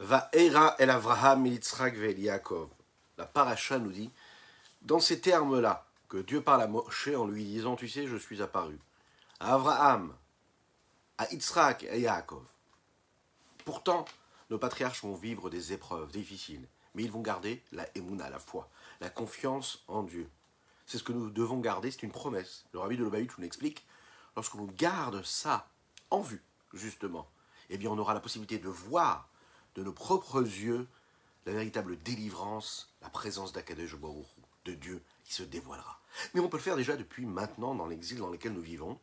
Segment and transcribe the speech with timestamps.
[0.00, 2.70] Va era el Avraham, Yitzhak Yaakov.
[3.18, 4.10] La paracha nous dit,
[4.80, 8.40] dans ces termes-là, que Dieu parle à Moshe en lui disant, tu sais, je suis
[8.40, 8.78] apparu.
[9.40, 10.14] À Abraham,
[11.18, 12.46] à Yitzhak et à Yaakov.
[13.66, 14.06] Pourtant,
[14.48, 18.70] nos patriarches vont vivre des épreuves difficiles, mais ils vont garder la émouna, la foi,
[19.02, 20.30] la confiance en Dieu.
[20.86, 22.64] C'est ce que nous devons garder, c'est une promesse.
[22.72, 23.86] Le rabbi de l'Obaït nous l'explique.
[24.34, 25.68] Lorsque l'on garde ça
[26.08, 26.42] en vue,
[26.72, 27.28] justement,
[27.68, 29.29] eh bien on aura la possibilité de voir
[29.74, 30.86] de nos propres yeux
[31.46, 34.26] la véritable délivrance, la présence d'Akadosh Baruch
[34.64, 36.00] de Dieu qui se dévoilera.
[36.34, 38.98] Mais on peut le faire déjà depuis maintenant dans l'exil dans lequel nous vivons,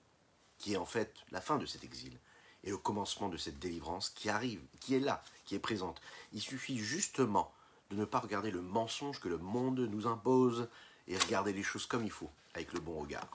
[0.58, 2.18] qui est en fait la fin de cet exil
[2.64, 6.02] et le commencement de cette délivrance qui arrive, qui est là, qui est présente.
[6.34, 7.52] Il suffit justement
[7.90, 10.68] de ne pas regarder le mensonge que le monde nous impose
[11.08, 13.30] et regarder les choses comme il faut, avec le bon regard.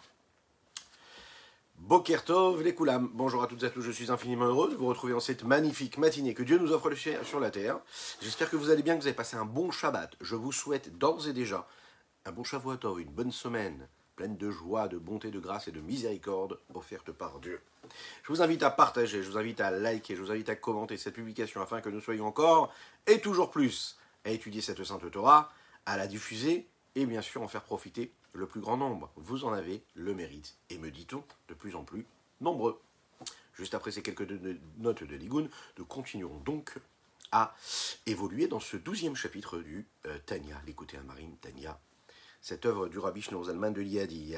[1.82, 3.10] Bokertov, les Koulam.
[3.12, 5.42] Bonjour à toutes et à tous, je suis infiniment heureux de vous retrouver en cette
[5.42, 6.88] magnifique matinée que Dieu nous offre
[7.24, 7.80] sur la terre.
[8.20, 10.14] J'espère que vous allez bien, que vous avez passé un bon Shabbat.
[10.20, 11.66] Je vous souhaite d'ores et déjà
[12.24, 15.80] un bon Shavuotov, une bonne semaine, pleine de joie, de bonté, de grâce et de
[15.80, 17.61] miséricorde offerte par Dieu.
[18.22, 20.96] Je vous invite à partager, je vous invite à liker, je vous invite à commenter
[20.96, 22.72] cette publication afin que nous soyons encore
[23.08, 25.50] et toujours plus à étudier cette sainte Torah,
[25.84, 29.11] à la diffuser et bien sûr en faire profiter le plus grand nombre.
[29.16, 32.06] Vous en avez le mérite et me dit-on de plus en plus
[32.41, 32.80] nombreux.
[33.55, 34.28] Juste après ces quelques
[34.78, 36.74] notes de Ligoun, nous continuerons donc
[37.30, 37.55] à
[38.06, 41.78] évoluer dans ce douzième chapitre du euh, Tania, l'écouter à Marine Tania
[42.42, 44.34] cette œuvre du Rabbi Shneur Zalman de l'Iadi.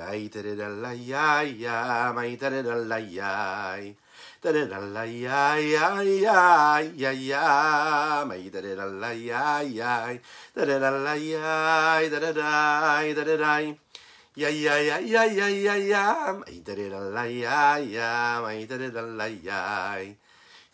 [14.34, 16.04] Ya ya ya ya ya ya ya.
[16.42, 18.42] Ay tere la la ya ya.
[18.42, 19.94] Ay tere la la ya.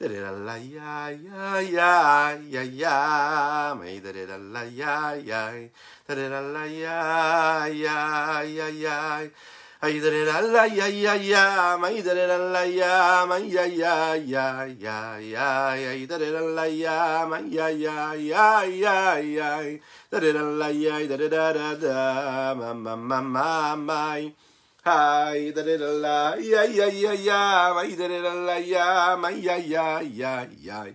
[0.01, 1.93] Tere la la ya ya ya
[2.41, 2.97] ya ya.
[3.77, 5.53] Ay tere la la ya ya.
[6.09, 9.29] Tere la la ya ya ya ya.
[9.83, 12.45] Hi, da da da la, ya ya ya ya, my da da da la,
[28.59, 30.87] ya, my ya ya ya ya.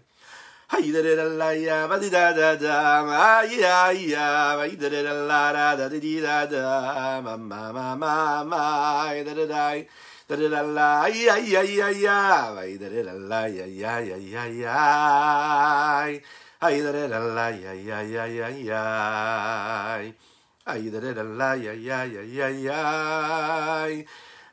[0.67, 4.89] Hi da da la ya, ba di da da da, ma ya ya, ay da
[4.89, 9.83] da la da da di da da, ma ma ma ma ma, da da da.
[10.27, 14.45] Da da la ya ya ya ya, ay da da la ya ya ya ya
[14.49, 16.19] ya.
[16.59, 20.01] Ay da da la ya ya ya ya ya.
[20.65, 24.03] Ay da da la ya ya ya ya ya.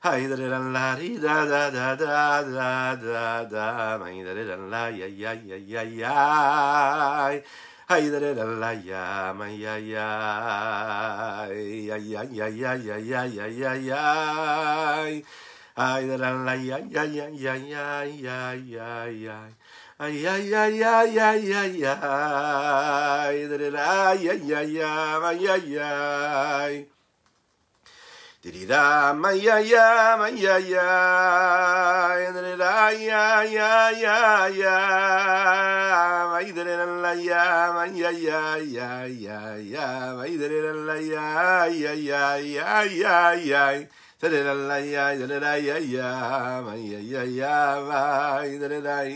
[0.05, 4.03] Ay da da da la da da da da da da da.
[4.03, 7.41] Ay da da da la ya ya ya ya ya.
[7.89, 11.47] Ay da da da la ya ma ya ya.
[11.47, 15.23] Ya ya ya ya ya ya ya ya ya.
[15.77, 19.39] Ay da da la ya ya ya ya ya ya ya ya.
[20.03, 23.39] Ay ay ay ay ay ay ay.
[23.47, 23.55] Da
[24.11, 26.92] ay ay ay ay ay ay.
[28.43, 30.91] Didida maya ya maya ya
[32.35, 34.79] didida ya ya ya ya
[36.27, 42.35] mai didida la ya maya ya ya ya ya mai didida la ya ya ya
[42.43, 43.87] ya ya ya
[44.19, 46.11] didida la ya didida ya ya
[46.67, 49.07] maya ya ya mai didida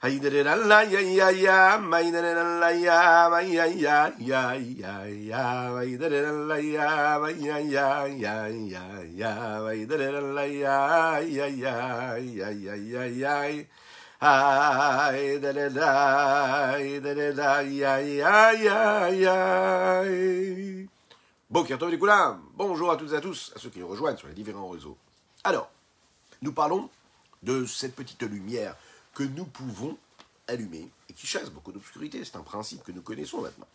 [0.00, 1.82] Ay da la la ya, ya ya.
[1.82, 2.12] Ay
[21.76, 22.40] Tov les Koulam.
[22.54, 24.96] Bonjour à toutes et à tous, à ceux qui nous rejoignent sur les différents réseaux.
[25.42, 25.68] Alors,
[26.42, 26.88] nous parlons
[27.42, 28.76] de cette petite lumière
[29.18, 29.98] que nous pouvons
[30.46, 32.24] allumer et qui chasse beaucoup d'obscurité.
[32.24, 33.66] C'est un principe que nous connaissons maintenant.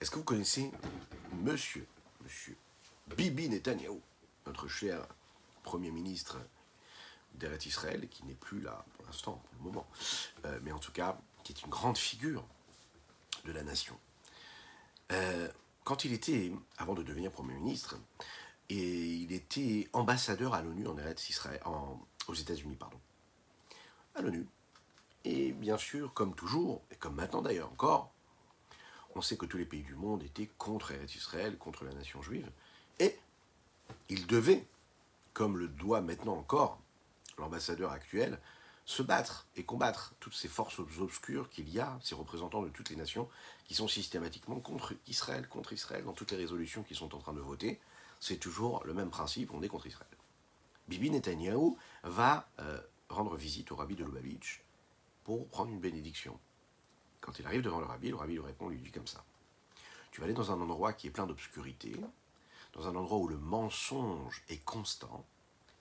[0.00, 0.70] Est-ce que vous connaissez
[1.42, 1.86] Monsieur,
[2.22, 2.56] Monsieur
[3.14, 4.00] Bibi Netanyahu,
[4.46, 5.06] notre cher
[5.64, 6.38] Premier ministre
[7.34, 9.86] d'Eretz Israël, qui n'est plus là pour l'instant, pour le moment,
[10.46, 12.42] euh, mais en tout cas, qui est une grande figure
[13.44, 13.98] de la nation.
[15.12, 15.52] Euh,
[15.84, 17.98] quand il était, avant de devenir Premier ministre,
[18.70, 20.96] et il était ambassadeur à l'ONU en
[21.28, 22.98] Israël, aux États-Unis, pardon
[24.22, 24.46] l'ONU.
[25.24, 28.12] Et bien sûr, comme toujours, et comme maintenant d'ailleurs encore,
[29.14, 32.50] on sait que tous les pays du monde étaient contre Israël, contre la nation juive,
[32.98, 33.18] et
[34.08, 34.66] il devait,
[35.32, 36.80] comme le doit maintenant encore
[37.38, 38.38] l'ambassadeur actuel,
[38.84, 42.88] se battre et combattre toutes ces forces obscures qu'il y a, ces représentants de toutes
[42.88, 43.28] les nations,
[43.66, 47.34] qui sont systématiquement contre Israël, contre Israël, dans toutes les résolutions qu'ils sont en train
[47.34, 47.80] de voter.
[48.18, 50.08] C'est toujours le même principe, on est contre Israël.
[50.88, 54.62] Bibi Netanyahu va euh, rendre visite au rabbi de Lubavitch
[55.24, 56.38] pour prendre une bénédiction.
[57.20, 59.24] Quand il arrive devant le rabbi, le rabbi lui répond, lui dit comme ça.
[60.10, 61.94] Tu vas aller dans un endroit qui est plein d'obscurité,
[62.72, 65.24] dans un endroit où le mensonge est constant,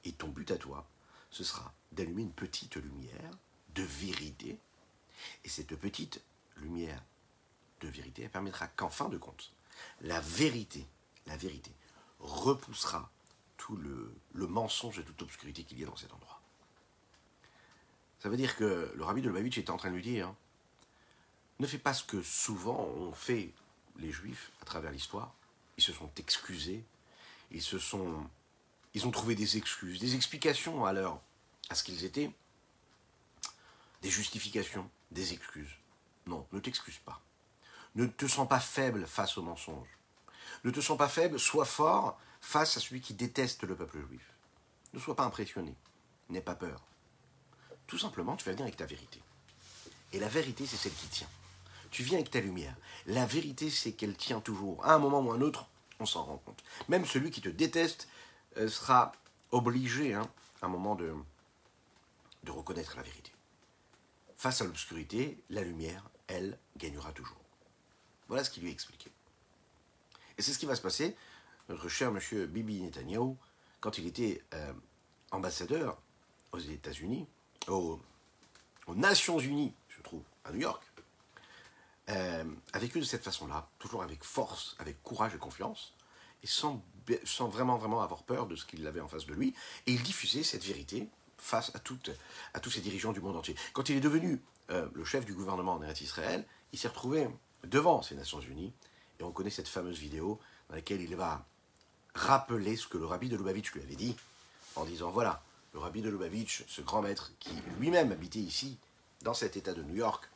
[0.04, 0.88] et ton but à toi,
[1.30, 3.32] ce sera d'allumer une petite lumière
[3.76, 4.60] de vérité.
[5.44, 6.22] Et cette petite
[6.58, 7.04] lumière
[7.82, 9.54] de vérité elle permettra qu'en fin de compte,
[10.02, 10.88] la vérité,
[11.26, 11.72] la vérité,
[12.20, 13.12] repoussera
[13.58, 16.37] tout le, le mensonge et toute obscurité qu'il y a dans cet endroit.
[18.28, 20.34] Ça veut dire que le rabbi de Lubavitch était en train de lui dire
[21.60, 23.54] ne fais pas ce que souvent ont fait
[24.00, 25.34] les juifs à travers l'histoire.
[25.78, 26.84] Ils se sont excusés,
[27.52, 28.30] ils se sont
[28.94, 31.22] ils ont trouvé des excuses, des explications à leur
[31.70, 32.30] à ce qu'ils étaient,
[34.02, 35.78] des justifications, des excuses.
[36.26, 37.22] Non, ne t'excuse pas.
[37.96, 39.88] Ne te sens pas faible face au mensonge.
[40.66, 44.34] Ne te sens pas faible, sois fort face à celui qui déteste le peuple juif.
[44.92, 45.74] Ne sois pas impressionné.
[46.28, 46.84] N'aie pas peur.
[47.88, 49.22] Tout simplement, tu vas venir avec ta vérité.
[50.14, 51.30] Et la vérité, c'est celle qui tient.
[51.90, 52.76] Tu viens avec ta lumière.
[53.06, 54.86] La vérité, c'est qu'elle tient toujours.
[54.86, 55.68] À un moment ou à un autre,
[56.00, 56.64] on s'en rend compte.
[56.90, 58.08] Même celui qui te déteste
[58.58, 59.14] euh, sera
[59.52, 60.30] obligé, hein,
[60.62, 61.14] à un moment, de,
[62.48, 63.32] reconnaître la vérité.
[64.38, 67.42] Face à l'obscurité, la lumière, elle, gagnera toujours.
[68.28, 69.12] Voilà ce qu'il lui a expliqué.
[70.38, 71.16] Et c'est ce qui va se passer,
[71.88, 73.36] cher monsieur Bibi Netanyahu,
[73.80, 74.74] quand il était euh,
[75.32, 75.98] ambassadeur
[76.52, 77.28] aux États-Unis,
[77.68, 78.00] aux,
[78.96, 80.82] Nations Unies, je trouve, à New York,
[82.10, 85.94] euh, a vécu de cette façon-là, toujours avec force, avec courage et confiance,
[86.44, 86.82] et sans,
[87.50, 89.54] vraiment, vraiment avoir peur de ce qu'il avait en face de lui,
[89.88, 92.12] et il diffusait cette vérité face à, toutes,
[92.54, 93.56] à tous ces dirigeants du monde entier.
[93.74, 94.42] Quand il est devenu
[94.72, 97.28] euh, le chef du gouvernement en Israël, il s'est retrouvé
[97.64, 98.74] devant ces Nations Unies,
[99.20, 101.46] et on connaît cette fameuse vidéo dans laquelle il va
[102.14, 104.16] rappeler ce que le rabbi de Lubavitch lui avait dit,
[104.76, 105.44] en disant voilà,
[105.74, 108.78] le rabbi de Lubavitch, ce grand maître qui lui-même habitait ici,
[109.22, 110.30] dans cet état de New York,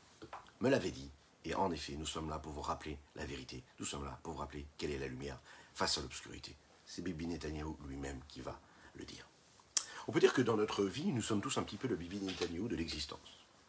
[0.60, 1.10] me l'avait dit.
[1.46, 3.64] Et en effet, nous sommes là pour vous rappeler la vérité.
[3.80, 5.40] Nous sommes là pour vous rappeler quelle est la lumière
[5.74, 6.56] face à l'obscurité.
[6.86, 8.60] C'est Bibi Netanyahu lui-même qui va
[8.96, 9.26] le dire.
[10.08, 12.20] On peut dire que dans notre vie, nous sommes tous un petit peu le Bibi
[12.20, 13.20] Netanyahu de l'existence.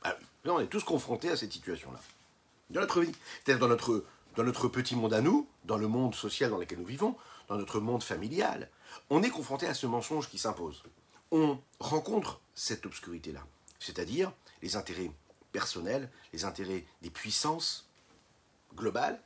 [0.02, 2.00] Ah on est tous confrontés à cette situation-là.
[2.70, 3.12] Dans notre vie,
[3.44, 4.04] c'est-à-dire dans notre,
[4.36, 7.16] dans notre petit monde à nous, dans le monde social dans lequel nous vivons,
[7.48, 8.68] dans notre monde familial,
[9.10, 10.82] on est confronté à ce mensonge qui s'impose.
[11.34, 13.46] On rencontre cette obscurité-là,
[13.78, 14.30] c'est-à-dire
[14.60, 15.10] les intérêts
[15.50, 17.88] personnels, les intérêts des puissances
[18.76, 19.18] globales,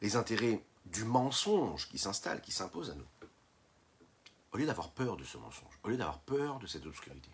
[0.00, 3.06] les intérêts du mensonge qui s'installe, qui s'impose à nous.
[4.50, 7.30] Au lieu d'avoir peur de ce mensonge, au lieu d'avoir peur de cette obscurité,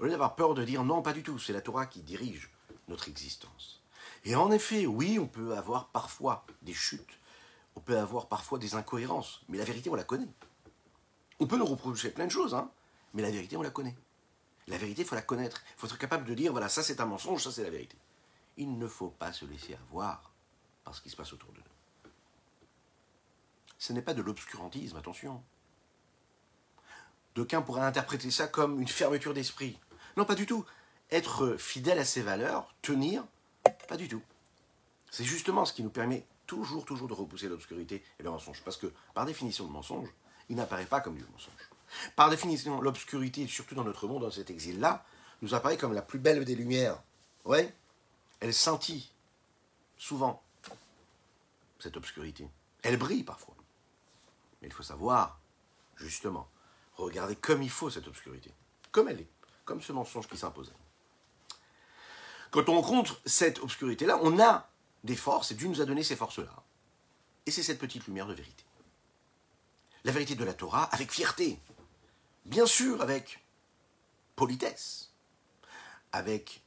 [0.00, 2.50] au lieu d'avoir peur de dire non, pas du tout, c'est la Torah qui dirige
[2.88, 3.80] notre existence.
[4.24, 7.20] Et en effet, oui, on peut avoir parfois des chutes,
[7.76, 10.28] on peut avoir parfois des incohérences, mais la vérité, on la connaît.
[11.38, 12.72] On peut nous reprocher plein de choses, hein,
[13.14, 13.96] mais la vérité, on la connaît.
[14.68, 15.62] La vérité, il faut la connaître.
[15.76, 17.96] Il faut être capable de dire, voilà, ça c'est un mensonge, ça c'est la vérité.
[18.56, 20.32] Il ne faut pas se laisser avoir
[20.84, 22.10] par ce qui se passe autour de nous.
[23.78, 25.42] Ce n'est pas de l'obscurantisme, attention.
[27.34, 29.78] D'aucuns pourraient interpréter ça comme une fermeture d'esprit.
[30.16, 30.64] Non, pas du tout.
[31.10, 33.24] Être fidèle à ses valeurs, tenir,
[33.88, 34.22] pas du tout.
[35.10, 38.62] C'est justement ce qui nous permet toujours, toujours de repousser l'obscurité et le mensonge.
[38.64, 40.08] Parce que, par définition, le mensonge,
[40.48, 41.69] il n'apparaît pas comme du mensonge.
[42.16, 45.04] Par définition, l'obscurité, surtout dans notre monde, dans cet exil-là,
[45.42, 47.00] nous apparaît comme la plus belle des lumières.
[47.44, 47.74] Ouais,
[48.40, 49.08] elle scintille,
[49.96, 50.42] souvent,
[51.78, 52.48] cette obscurité.
[52.82, 53.54] Elle brille parfois.
[54.60, 55.38] Mais il faut savoir,
[55.96, 56.48] justement,
[56.96, 58.52] regarder comme il faut cette obscurité.
[58.92, 59.28] Comme elle est.
[59.64, 60.72] Comme ce mensonge qui s'impose.
[62.50, 64.68] Quand on rencontre cette obscurité-là, on a
[65.04, 66.62] des forces, et Dieu nous a donné ces forces-là.
[67.46, 68.64] Et c'est cette petite lumière de vérité.
[70.04, 71.58] La vérité de la Torah avec fierté.
[72.50, 73.44] Bien sûr, avec
[74.34, 75.12] politesse,
[76.10, 76.64] avec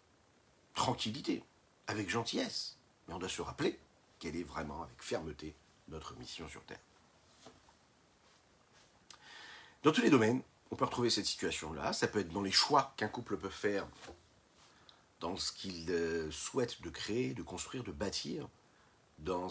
[0.73, 1.43] tranquillité,
[1.87, 2.77] avec gentillesse.
[3.05, 3.77] Mais on doit se rappeler
[4.17, 5.53] qu'elle est vraiment avec fermeté
[5.89, 6.79] notre mission sur Terre.
[9.83, 11.91] Dans tous les domaines, on peut retrouver cette situation-là.
[11.91, 13.85] Ça peut être dans les choix qu'un couple peut faire,
[15.19, 18.47] dans ce qu'il euh, souhaite de créer, de construire, de bâtir,
[19.19, 19.49] dans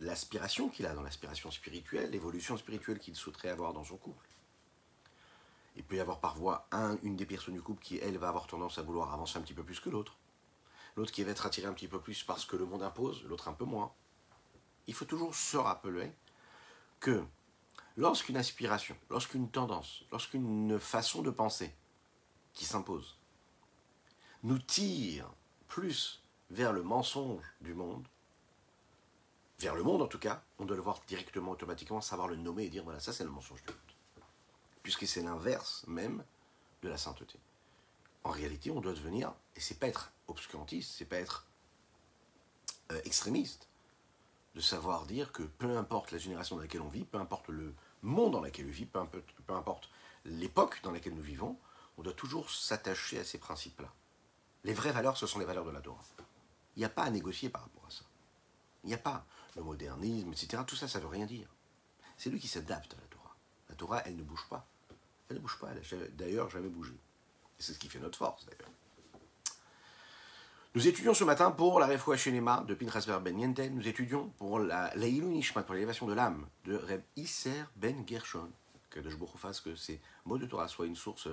[0.00, 4.27] l'aspiration qu'il a, dans l'aspiration spirituelle, l'évolution spirituelle qu'il souhaiterait avoir dans son couple.
[5.78, 8.48] Il peut y avoir parfois un, une des personnes du couple qui, elle, va avoir
[8.48, 10.16] tendance à vouloir avancer un petit peu plus que l'autre.
[10.96, 13.46] L'autre qui va être attiré un petit peu plus parce que le monde impose, l'autre
[13.46, 13.92] un peu moins.
[14.88, 16.12] Il faut toujours se rappeler
[16.98, 17.24] que
[17.96, 21.72] lorsqu'une aspiration, lorsqu'une tendance, lorsqu'une façon de penser
[22.54, 23.16] qui s'impose
[24.42, 25.30] nous tire
[25.68, 28.06] plus vers le mensonge du monde,
[29.60, 32.64] vers le monde en tout cas, on doit le voir directement, automatiquement, savoir le nommer
[32.64, 33.62] et dire voilà, ça c'est le mensonge.
[34.88, 36.24] Puisque c'est l'inverse même
[36.80, 37.38] de la sainteté.
[38.24, 41.46] En réalité, on doit devenir, et c'est pas être obscurantiste, c'est pas être
[42.92, 43.68] euh, extrémiste,
[44.54, 47.74] de savoir dire que peu importe la génération dans laquelle on vit, peu importe le
[48.00, 49.90] monde dans lequel on vit, peu importe, peu importe
[50.24, 51.58] l'époque dans laquelle nous vivons,
[51.98, 53.92] on doit toujours s'attacher à ces principes-là.
[54.64, 56.02] Les vraies valeurs, ce sont les valeurs de la Torah.
[56.76, 58.04] Il n'y a pas à négocier par rapport à ça.
[58.84, 60.62] Il n'y a pas le modernisme, etc.
[60.66, 61.50] Tout ça, ça ne veut rien dire.
[62.16, 63.36] C'est lui qui s'adapte à la Torah.
[63.68, 64.66] La Torah, elle ne bouge pas.
[65.28, 66.92] Elle ne bouge pas, elle n'a d'ailleurs jamais bougé.
[66.92, 68.70] Et c'est ce qui fait notre force, d'ailleurs.
[70.74, 74.58] Nous étudions ce matin pour la Refoua Shenema de Pinchas Ben Yenten, nous étudions pour
[74.58, 78.50] la Leilou pour l'élévation de l'âme de Reb Isser Ben Gershon.
[78.90, 81.28] Que de fasse que ces mots de Torah soient une source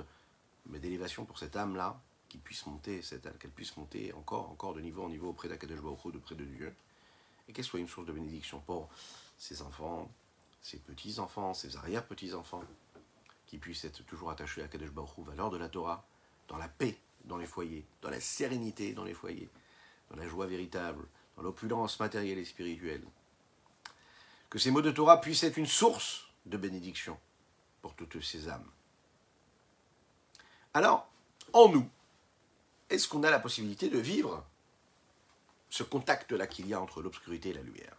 [0.65, 3.01] d'élévation pour cette âme-là, qui puisse monter,
[3.39, 6.43] qu'elle puisse monter encore, encore de niveau en niveau auprès d'Akadosh Baruch de près de
[6.43, 6.73] Dieu,
[7.47, 8.89] et qu'elle soit une source de bénédiction pour
[9.37, 10.09] ses enfants,
[10.61, 12.63] ses petits-enfants, ses arrière-petits-enfants,
[13.47, 16.05] qui puissent être toujours attachés à Kadosh Baruch valeur de la Torah,
[16.47, 19.49] dans la paix dans les foyers, dans la sérénité dans les foyers,
[20.09, 23.03] dans la joie véritable, dans l'opulence matérielle et spirituelle.
[24.49, 27.19] Que ces mots de Torah puissent être une source de bénédiction
[27.81, 28.69] pour toutes ces âmes.
[30.73, 31.09] Alors,
[31.53, 31.89] en nous,
[32.89, 34.45] est-ce qu'on a la possibilité de vivre
[35.69, 37.95] ce contact-là qu'il y a entre l'obscurité et la lumière?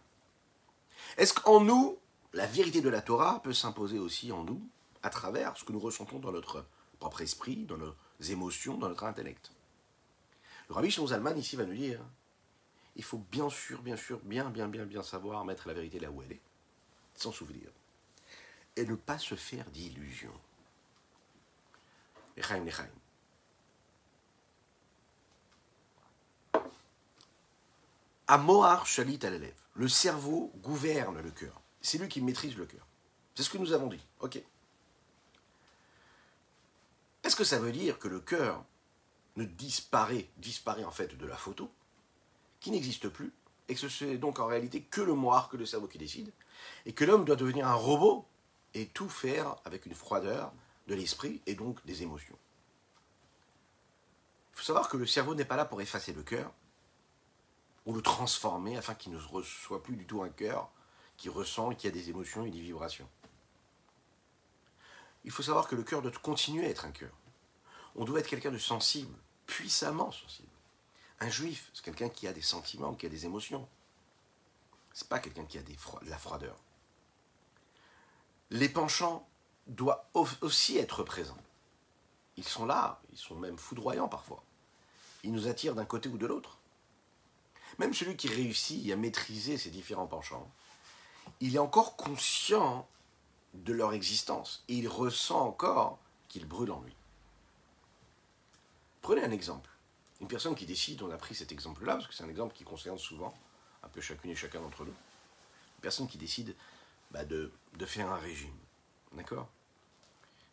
[1.17, 1.97] Est-ce qu'en nous,
[2.33, 4.61] la vérité de la Torah peut s'imposer aussi en nous?
[5.03, 6.65] À travers ce que nous ressentons dans notre
[6.99, 7.95] propre esprit, dans nos
[8.29, 9.51] émotions, dans notre intellect
[10.69, 11.99] Le Rabbi Shimon Zalman ici va nous dire
[12.97, 16.09] il faut bien sûr, bien sûr, bien, bien, bien, bien savoir mettre la vérité là
[16.09, 16.41] où elle est,
[17.13, 17.69] sans souvenir,
[18.75, 20.33] et ne pas se faire d'illusions.
[28.27, 29.53] Amoar shalit l'élève.
[29.75, 31.61] Le cerveau gouverne le cœur.
[31.81, 32.85] C'est lui qui maîtrise le cœur.
[33.35, 34.03] C'est ce que nous avons dit.
[34.19, 34.41] Ok.
[37.27, 38.63] Est-ce que ça veut dire que le cœur
[39.35, 41.69] ne disparaît, disparaît en fait de la photo,
[42.61, 43.33] qui n'existe plus,
[43.67, 46.31] et que ce n'est donc en réalité que le moi, que le cerveau qui décide,
[46.85, 48.25] et que l'homme doit devenir un robot
[48.73, 50.53] et tout faire avec une froideur
[50.87, 52.37] de l'esprit et donc des émotions?
[54.53, 56.53] Il faut savoir que le cerveau n'est pas là pour effacer le cœur,
[57.85, 60.69] ou le transformer afin qu'il ne soit plus du tout un cœur
[61.17, 63.09] qui ressent, qui a des émotions et des vibrations.
[65.27, 67.11] Il faut savoir que le cœur doit continuer à être un cœur.
[67.97, 69.13] On doit être quelqu'un de sensible,
[69.45, 70.47] puissamment sensible.
[71.19, 73.67] Un juif, c'est quelqu'un qui a des sentiments, qui a des émotions.
[74.93, 76.55] C'est pas quelqu'un qui a de la froideur.
[78.51, 79.27] Les penchants
[79.67, 81.43] doivent aussi être présents.
[82.37, 84.41] Ils sont là, ils sont même foudroyants parfois.
[85.25, 86.57] Ils nous attirent d'un côté ou de l'autre.
[87.79, 90.49] Même celui qui réussit à maîtriser ces différents penchants,
[91.41, 92.87] il est encore conscient
[93.63, 96.95] de leur existence et il ressent encore qu'ils brûlent en lui.
[99.01, 99.69] Prenez un exemple.
[100.19, 102.63] Une personne qui décide, on a pris cet exemple-là, parce que c'est un exemple qui
[102.63, 103.37] concerne souvent,
[103.83, 106.55] un peu chacune et chacun d'entre nous, une personne qui décide
[107.11, 108.55] bah, de, de faire un régime,
[109.13, 109.47] d'accord?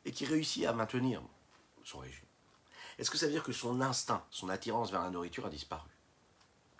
[0.05, 1.23] Et qui réussit à maintenir
[1.83, 2.27] son régime.
[2.99, 5.89] Est-ce que ça veut dire que son instinct, son attirance vers la nourriture a disparu?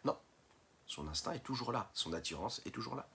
[0.05, 0.19] Non.
[0.87, 3.09] Son instinct est toujours là, son attirance est toujours là.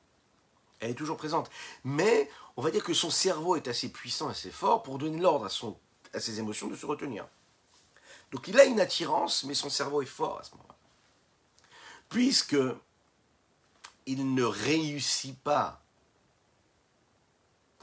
[0.79, 1.49] Elle est toujours présente.
[1.83, 5.45] Mais on va dire que son cerveau est assez puissant, assez fort pour donner l'ordre
[6.13, 7.27] à, ses émotions de se retenir.
[8.31, 10.75] Donc il a une attirance, mais son cerveau est fort à ce moment-là.
[12.09, 12.57] Puisque
[14.05, 15.81] il ne réussit pas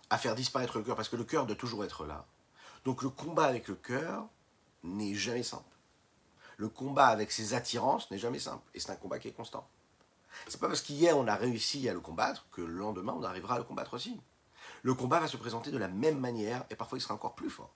[0.08, 2.26] à faire disparaître le cœur, parce que le cœur doit toujours être là.
[2.84, 4.26] Donc le combat avec le cœur
[4.84, 5.64] n'est jamais simple.
[6.56, 8.62] Le combat avec ses attirances n'est jamais simple.
[8.74, 9.68] Et c'est un combat qui est constant.
[10.48, 13.56] C'est pas parce qu'hier on a réussi à le combattre que le lendemain on arrivera
[13.56, 14.20] à le combattre aussi.
[14.82, 17.50] Le combat va se présenter de la même manière et parfois il sera encore plus
[17.50, 17.72] fort.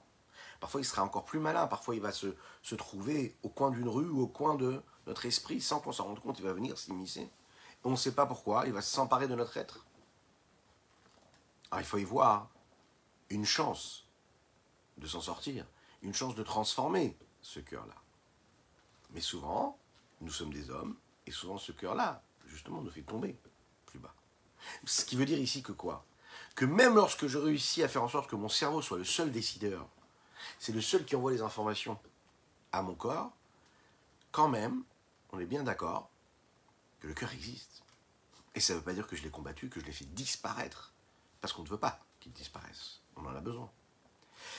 [0.61, 3.89] Parfois il sera encore plus malin, parfois il va se, se trouver au coin d'une
[3.89, 6.79] rue ou au coin de notre esprit sans qu'on s'en rende compte, il va venir
[6.79, 7.31] s'immiscer.
[7.83, 9.87] On ne sait pas pourquoi, il va s'emparer de notre être.
[11.71, 12.51] Alors il faut y voir
[13.31, 14.07] une chance
[14.99, 15.67] de s'en sortir,
[16.03, 17.95] une chance de transformer ce cœur-là.
[19.11, 19.79] Mais souvent,
[20.21, 23.37] nous sommes des hommes, et souvent ce cœur-là justement, nous fait tomber
[23.87, 24.15] plus bas.
[24.85, 26.05] Ce qui veut dire ici que quoi?
[26.55, 29.31] Que même lorsque je réussis à faire en sorte que mon cerveau soit le seul
[29.31, 29.89] décideur,
[30.59, 31.99] c'est le seul qui envoie les informations
[32.73, 33.33] à mon corps,
[34.33, 34.83] quand même,
[35.33, 36.11] on est bien d'accord
[37.01, 37.83] que le cœur existe.
[38.55, 40.93] Et ça ne veut pas dire que je l'ai combattu, que je l'ai fait disparaître.
[41.41, 43.01] Parce qu'on ne veut pas qu'il disparaisse.
[43.17, 43.71] On en a besoin.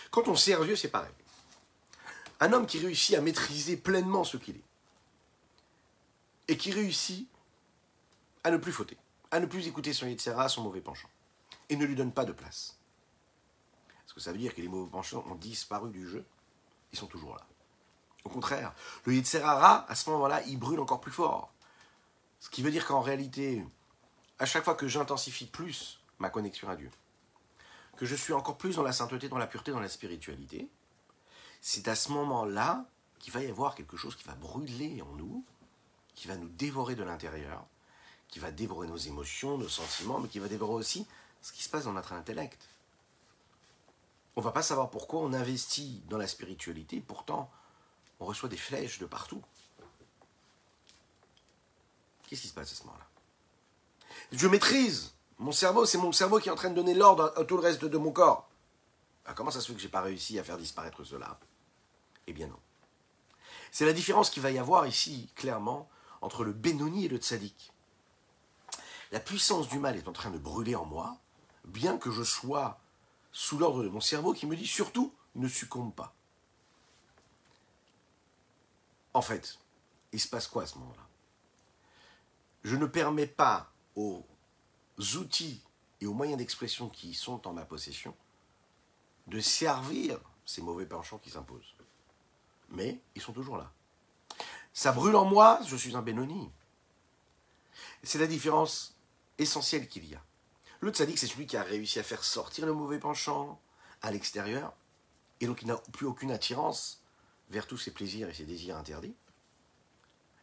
[0.09, 1.13] Quand on sert Dieu, c'est pareil.
[2.39, 4.63] Un homme qui réussit à maîtriser pleinement ce qu'il est.
[6.47, 7.29] Et qui réussit
[8.43, 8.97] à ne plus fauter,
[9.31, 11.09] à ne plus écouter son Yetzera, son mauvais penchant.
[11.69, 12.77] Et ne lui donne pas de place.
[14.05, 16.25] Est-ce que ça veut dire que les mauvais penchants ont disparu du jeu?
[16.91, 17.45] Ils sont toujours là.
[18.23, 18.73] Au contraire,
[19.05, 21.53] le Yetzerara, à ce moment-là, il brûle encore plus fort.
[22.39, 23.65] Ce qui veut dire qu'en réalité,
[24.37, 26.91] à chaque fois que j'intensifie plus ma connexion à Dieu,
[27.97, 30.67] que je suis encore plus dans la sainteté, dans la pureté, dans la spiritualité,
[31.61, 32.85] c'est à ce moment-là
[33.19, 35.45] qu'il va y avoir quelque chose qui va brûler en nous,
[36.15, 37.65] qui va nous dévorer de l'intérieur,
[38.31, 41.05] qui va dévorer nos émotions, nos sentiments, mais qui va dévorer aussi
[41.41, 42.59] ce qui se passe dans notre intellect.
[44.35, 47.51] On ne va pas savoir pourquoi on investit dans la spiritualité, pourtant
[48.19, 49.43] on reçoit des flèches de partout.
[52.27, 53.05] Qu'est-ce qui se passe à ce moment-là?
[54.31, 57.43] Je maîtrise mon cerveau, c'est mon cerveau qui est en train de donner l'ordre à
[57.43, 58.47] tout le reste de mon corps.
[59.25, 61.39] Ah, comment ça se fait que j'ai pas réussi à faire disparaître cela?
[62.27, 62.59] Eh bien non.
[63.71, 65.89] C'est la différence qu'il va y avoir ici, clairement,
[66.21, 67.71] entre le Benoni et le Tzadik.
[69.11, 71.17] La puissance du mal est en train de brûler en moi,
[71.65, 72.79] bien que je sois
[73.31, 76.13] sous l'ordre de mon cerveau qui me dit surtout ne succombe pas.
[79.13, 79.59] En fait,
[80.13, 81.07] il se passe quoi à ce moment-là?
[82.63, 84.25] Je ne permets pas aux
[84.97, 85.61] outils
[85.99, 88.15] et aux moyens d'expression qui sont en ma possession
[89.27, 91.75] de servir ces mauvais penchants qui s'imposent.
[92.69, 93.71] Mais ils sont toujours là.
[94.73, 96.49] Ça brûle en moi, je suis un Benoni.
[98.03, 98.95] C'est la différence
[99.41, 100.23] essentielle qu'il y a.
[100.79, 103.59] Le tzaddik, c'est celui qui a réussi à faire sortir le mauvais penchant
[104.01, 104.73] à l'extérieur,
[105.39, 107.01] et donc il n'a plus aucune attirance
[107.49, 109.15] vers tous ses plaisirs et ses désirs interdits.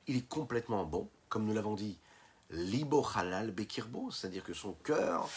[0.06, 1.98] Il est complètement bon, comme nous l'avons dit,
[2.50, 5.28] libo halal bekirbo, c'est-à-dire que son cœur,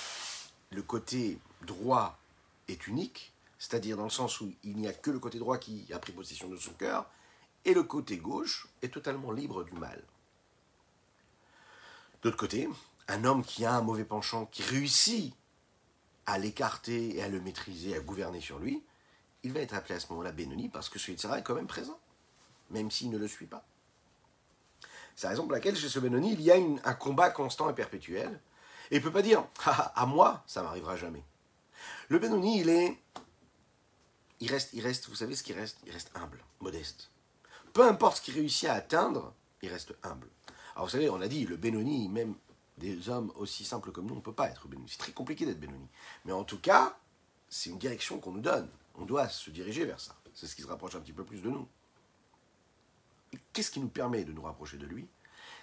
[0.70, 2.20] le côté droit
[2.68, 5.91] est unique, c'est-à-dire dans le sens où il n'y a que le côté droit qui
[5.94, 7.10] a pris possession de son cœur,
[7.65, 10.03] et le côté gauche est totalement libre du mal.
[12.22, 12.70] D'autre côté,
[13.12, 15.36] un homme qui a un mauvais penchant, qui réussit
[16.26, 18.84] à l'écarter et à le maîtriser, à gouverner sur lui,
[19.43, 21.67] il va être appelé à ce moment-là Benoni parce que ce Yitzhara est quand même
[21.67, 22.00] présent,
[22.69, 23.65] même s'il ne le suit pas.
[25.15, 27.74] C'est la raison pour laquelle chez ce Benoni, il y a un combat constant et
[27.74, 28.39] perpétuel.
[28.89, 31.24] Et il ne peut pas dire ah, à moi, ça m'arrivera jamais.
[32.10, 32.97] Le Benoni, il est.
[34.39, 35.78] Il reste, il reste, vous savez ce qu'il reste?
[35.86, 37.12] Il reste humble, modeste.
[37.74, 40.28] Peu importe ce qu'il réussit à atteindre, il reste humble.
[40.76, 42.36] Alors vous savez, on a dit, le Benoni, même
[42.82, 44.89] des hommes aussi simples comme nous, on ne peut pas être Benoni.
[44.89, 45.88] C'est très compliqué d'être Benoni.
[46.26, 46.98] Mais en tout cas,
[47.48, 48.70] c'est une direction qu'on nous donne.
[48.96, 50.15] On doit se diriger vers ça.
[50.34, 51.67] C'est ce qui se rapproche un petit peu plus de nous.
[53.54, 55.08] Qu'est-ce qui nous permet de nous rapprocher de lui?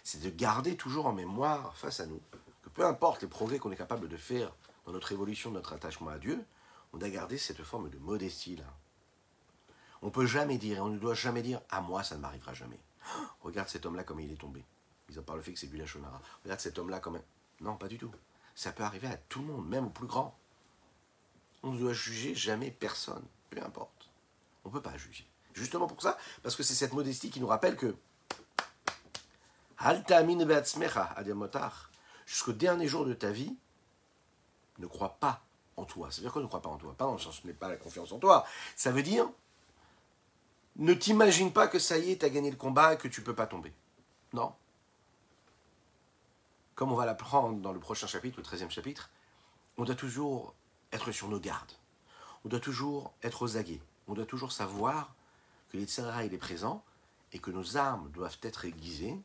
[0.04, 2.20] C'est de garder toujours en mémoire face à nous
[2.62, 4.54] que peu importe les progrès qu'on est capable de faire
[4.87, 6.44] dans notre évolution, notre attachement à Dieu,
[6.92, 8.64] on doit garder cette forme de modestie là.
[10.00, 12.20] On ne peut jamais dire, et on ne doit jamais dire, à moi ça ne
[12.20, 12.81] m'arrivera jamais.
[13.42, 14.64] regarde cet homme-là comme il est tombé.
[15.08, 16.20] Mis à part le fait que c'est du Lachonara.
[16.44, 17.20] Regarde cet homme-là comme
[17.60, 18.12] Non, pas du tout.
[18.54, 20.36] Ça peut arriver à tout le monde, même au plus grand.
[21.62, 24.10] On ne doit juger jamais personne, peu importe.
[24.64, 25.26] On ne peut pas juger.
[25.54, 27.96] Justement pour ça, parce que c'est cette modestie qui nous rappelle que
[32.26, 33.56] jusqu'au dernier jour de ta vie,
[34.78, 35.42] ne crois pas
[35.76, 36.10] en toi.
[36.10, 36.94] Ça veut dire quoi ne crois pas en toi?
[36.96, 38.44] Pas dans le sens, ce n'est pas la confiance en toi.
[38.76, 39.28] Ça veut dire,
[40.76, 43.20] ne t'imagine pas que ça y est, tu as gagné le combat et que tu
[43.20, 43.72] ne peux pas tomber.
[44.32, 44.54] Non.
[46.78, 49.10] Comme on va l'apprendre dans le prochain chapitre, le 13e chapitre,
[49.78, 50.54] on doit toujours
[50.92, 51.72] être sur nos gardes.
[52.44, 53.80] On doit toujours être aux aguets.
[54.06, 55.12] On doit toujours savoir
[55.70, 56.84] que l'Itzera il est présent
[57.32, 59.18] et que nos armes doivent être aiguisées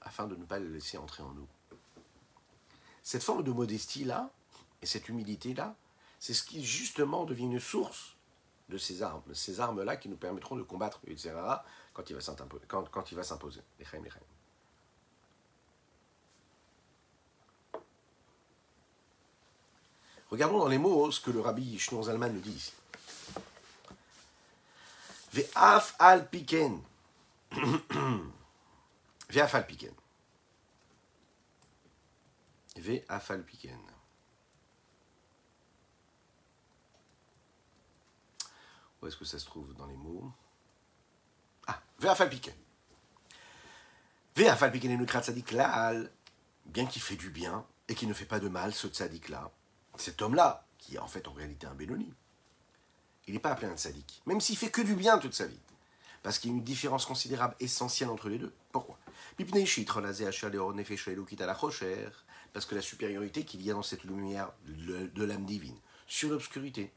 [0.00, 1.46] afin de ne pas le laisser entrer en nous.
[3.04, 4.28] Cette forme de modestie-là
[4.82, 5.76] et cette humilité-là,
[6.18, 8.16] c'est ce qui justement devient une source
[8.70, 13.60] de ces armes, ces armes-là qui nous permettront de combattre l'Itzera quand il va s'imposer.
[20.30, 22.72] Regardons dans les mots ce que le rabbi Shneur Zalman nous dit ici.
[25.54, 26.82] Al piken.
[27.52, 27.60] Al
[29.66, 29.94] piken.
[33.08, 33.80] Al piken.
[39.00, 40.30] Où est-ce que ça se trouve dans les mots?
[41.66, 42.54] Ah, Ve'af al piken.
[44.36, 45.06] Ve'af al piken et le
[45.56, 46.10] la'al,
[46.66, 49.52] bien qu'il fait du bien et qu'il ne fait pas de mal, ce tzadik là,
[50.00, 52.12] cet homme-là, qui est en fait en réalité un Benoni,
[53.26, 55.60] il n'est pas appelé un tzaddik, même s'il fait que du bien toute sa vie.
[56.22, 58.52] Parce qu'il y a une différence considérable, essentielle entre les deux.
[58.72, 58.98] Pourquoi?
[62.52, 66.92] Parce que la supériorité qu'il y a dans cette lumière de l'âme divine sur l'obscurité,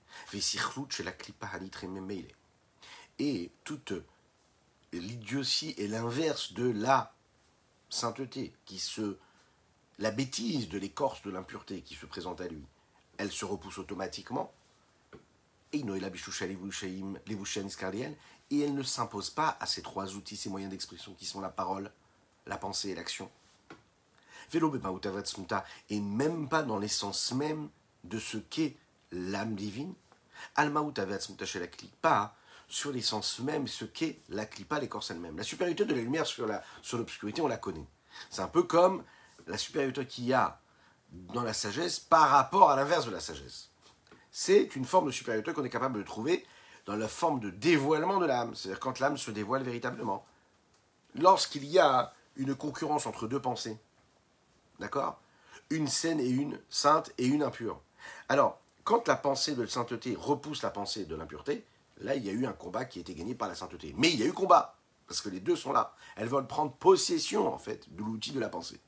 [3.20, 3.94] et toute
[4.94, 7.14] l'idiotie est l'inverse de la
[7.90, 9.18] sainteté, qui se
[10.00, 12.66] la bêtise de l'écorce de l'impureté qui se présente à lui,
[13.22, 14.52] elle se repousse automatiquement.
[15.74, 15.80] Et
[18.60, 21.92] elle ne s'impose pas à ces trois outils, ces moyens d'expression qui sont la parole,
[22.48, 23.30] la pensée et l'action.
[24.54, 27.70] Et même pas dans l'essence même
[28.04, 28.76] de ce qu'est
[29.12, 29.94] l'âme divine.
[30.58, 31.68] la
[32.02, 32.36] pas
[32.68, 35.38] sur l'essence même, ce qu'est la klipa, l'écorce elle-même.
[35.38, 37.86] La supériorité de la lumière sur l'obscurité, sur on la connaît.
[38.30, 39.04] C'est un peu comme
[39.46, 40.61] la supériorité qu'il y a
[41.12, 43.70] dans la sagesse par rapport à l'inverse de la sagesse.
[44.32, 46.46] C'est une forme de supériorité qu'on est capable de trouver
[46.86, 50.26] dans la forme de dévoilement de l'âme, c'est-à-dire quand l'âme se dévoile véritablement.
[51.16, 53.78] Lorsqu'il y a une concurrence entre deux pensées,
[54.80, 55.20] d'accord?
[55.70, 57.82] Une saine et une sainte et une impure.
[58.30, 61.66] Alors, quand la pensée de la sainteté repousse la pensée de l'impureté,
[61.98, 63.94] là, il y a eu un combat qui a été gagné par la sainteté.
[63.98, 64.76] Mais il y a eu combat,
[65.08, 65.94] parce que les deux sont là.
[66.16, 68.80] Elles veulent prendre possession, en fait, de l'outil de la pensée.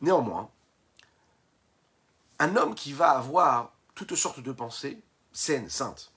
[0.00, 0.50] Néanmoins,
[2.38, 5.02] un homme qui va avoir toutes sortes de pensées
[5.32, 6.12] saines, saintes,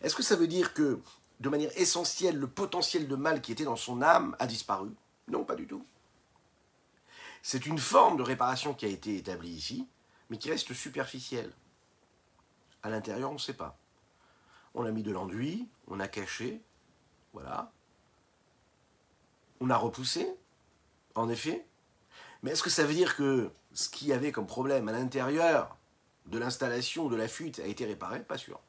[0.00, 1.00] est-ce que ça veut dire que,
[1.40, 4.90] de manière essentielle, le potentiel de mal qui était dans son âme a disparu?
[5.28, 5.84] Non, pas du tout.
[7.42, 9.86] C'est une forme de réparation qui a été établie ici,
[10.28, 11.52] mais qui reste superficielle.
[12.82, 13.78] À l'intérieur, on ne sait pas.
[14.74, 16.60] On a mis de l'enduit, on a caché,
[17.32, 17.72] voilà.
[19.60, 20.28] On a repoussé,
[21.14, 21.66] en effet,
[22.42, 25.76] mais est-ce que ça veut dire que ce qu'il y avait comme problème à l'intérieur
[26.26, 28.22] de l'installation de la fuite a été réparé?
[28.22, 28.60] Pas sûr.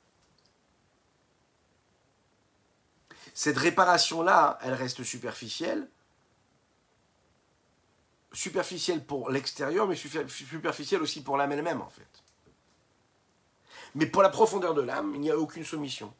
[3.33, 5.87] Cette réparation-là, elle reste superficielle.
[8.33, 12.23] Superficielle pour l'extérieur, mais superficielle aussi pour l'âme elle-même, en fait.
[13.95, 16.13] Mais pour la profondeur de l'âme, il n'y a aucune soumission.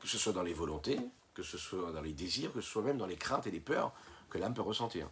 [0.00, 1.00] Que ce soit dans les volontés,
[1.34, 3.60] que ce soit dans les désirs, que ce soit même dans les craintes et les
[3.60, 3.92] peurs,
[4.30, 5.08] que l'âme peut ressentir.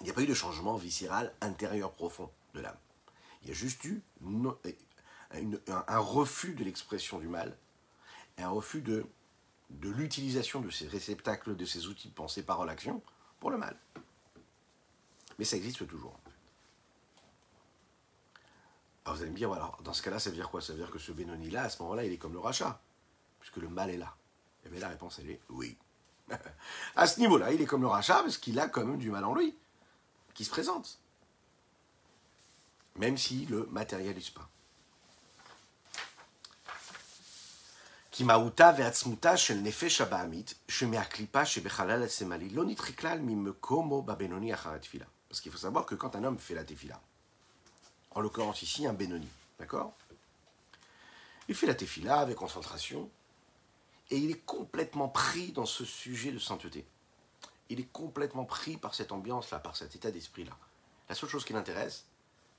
[0.00, 2.76] Il n'y a pas eu de changement viscéral intérieur profond de l'âme.
[3.42, 4.02] Il y a juste eu
[5.30, 7.56] un, refus de l'expression du mal,
[8.38, 9.06] un refus de,
[9.70, 13.02] de l'utilisation de ces réceptacles, de ces outils de pensée, parole, action,
[13.40, 13.76] pour le mal.
[15.38, 16.18] Mais ça existe toujours.
[19.04, 20.62] Alors vous allez me dire, alors, dans ce cas-là, ça veut dire quoi?
[20.62, 22.80] Ça veut dire que ce Benoni-là, à ce moment-là, il est comme le rachat,
[23.40, 24.16] puisque le mal est là.
[24.64, 25.76] Et bien la réponse, elle est oui.
[26.96, 29.24] à ce niveau-là, il est comme le rachat parce qu'il a quand même du mal
[29.24, 29.54] en lui,
[30.34, 30.98] qui se présente.
[32.96, 34.48] Même s'il ne le matérialise pas.
[45.28, 47.00] Parce qu'il faut savoir que quand un homme fait la tefila,
[48.12, 49.94] en l'occurrence ici un Benoni, d'accord?
[51.48, 53.10] Il fait la tefila avec concentration,
[54.10, 56.86] et il est complètement pris dans ce sujet de sainteté.
[57.68, 60.52] Il est complètement pris par cette ambiance-là, par cet état d'esprit-là.
[61.08, 62.06] La seule chose qui l'intéresse,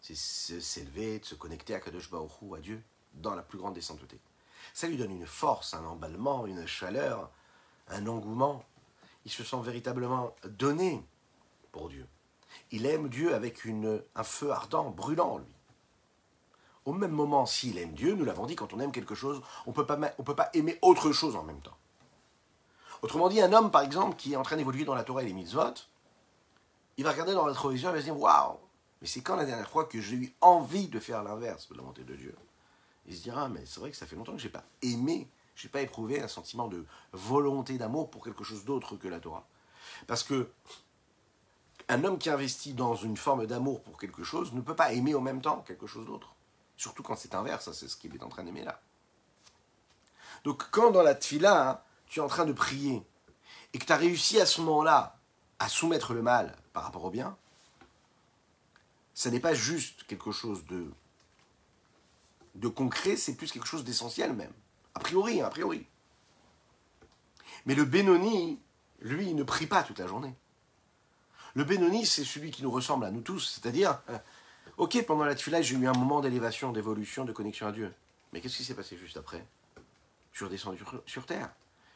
[0.01, 2.81] c'est s'élever, de se connecter à Kadosh Baruch à Dieu,
[3.13, 4.19] dans la plus grande des saintetés.
[4.73, 7.31] Ça lui donne une force, un emballement, une chaleur,
[7.87, 8.63] un engouement.
[9.25, 11.03] Il se sent véritablement donné
[11.71, 12.07] pour Dieu.
[12.71, 13.65] Il aime Dieu avec
[14.15, 15.54] un feu ardent, brûlant lui.
[16.85, 19.71] Au même moment, s'il aime Dieu, nous l'avons dit, quand on aime quelque chose, on
[19.71, 19.85] ne peut
[20.35, 21.77] pas aimer autre chose en même temps.
[23.01, 25.25] Autrement dit, un homme, par exemple, qui est en train d'évoluer dans la Torah et
[25.25, 25.73] les mitzvot,
[26.97, 28.57] il va regarder dans la rétroviseur et va se dire Waouh,
[29.01, 31.81] mais c'est quand la dernière fois que j'ai eu envie de faire l'inverse de la
[31.81, 32.35] volonté de Dieu?
[33.07, 35.27] Il se dira Mais c'est vrai que ça fait longtemps que je n'ai pas aimé,
[35.55, 39.19] je n'ai pas éprouvé un sentiment de volonté d'amour pour quelque chose d'autre que la
[39.19, 39.45] Torah.
[40.07, 40.49] Parce que
[41.87, 45.13] un homme qui investit dans une forme d'amour pour quelque chose ne peut pas aimer
[45.13, 46.34] en même temps quelque chose d'autre.
[46.77, 48.81] Surtout quand c'est inverse, c'est ce qu'il est en train d'aimer là.
[50.43, 53.05] Donc quand dans la tfila, hein, tu es en train de prier,
[53.73, 55.17] et que tu as réussi à ce moment-là
[55.59, 57.37] à soumettre le mal par rapport au bien,
[59.13, 60.91] ça n'est pas juste quelque chose de,
[62.55, 64.53] de concret, c'est plus quelque chose d'essentiel même.
[64.93, 65.87] A priori, hein, a priori.
[67.65, 68.59] Mais le Benoni,
[68.99, 70.35] lui, il ne prie pas toute la journée.
[71.53, 74.17] Le Benoni, c'est celui qui nous ressemble à nous tous, c'est-à-dire euh,
[74.77, 77.93] Ok, pendant la tefila, j'ai eu un moment d'élévation, d'évolution, de connexion à Dieu.
[78.33, 79.45] Mais qu'est-ce qui s'est passé juste après?
[80.33, 81.49] Je suis redescendu sur, terre.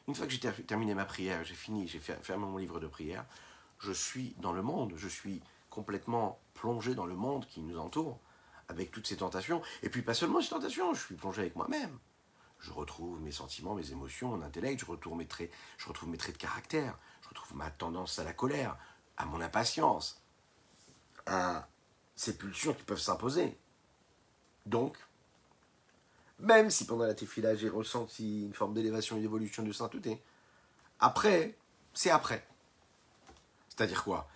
[0.08, 3.26] Une fois que j'ai terminé ma prière, j'ai fini, j'ai fermé mon livre de prière,
[3.80, 8.18] je suis dans le monde, je suis complètement plongé dans le monde qui nous entoure,
[8.70, 9.62] avec toutes ces tentations.
[9.84, 12.00] Et puis pas seulement ces tentations, je suis plongé avec moi-même.
[12.60, 16.18] Je retrouve mes sentiments, mes émotions, mon intellect, je retrouve mes traits, je retrouve mes
[16.18, 18.78] traits de caractère, je retrouve ma tendance à la colère,
[19.18, 20.22] à mon impatience,
[21.26, 21.68] à
[22.20, 23.58] ces pulsions qui peuvent s'imposer.
[24.66, 24.98] Donc,
[26.40, 30.22] Même si pendant la tefila, j'ai ressenti une forme d'élévation et d'évolution de sainteté.
[31.00, 31.58] Après,
[31.94, 32.46] c'est après.
[33.70, 34.30] C'est-à-dire quoi?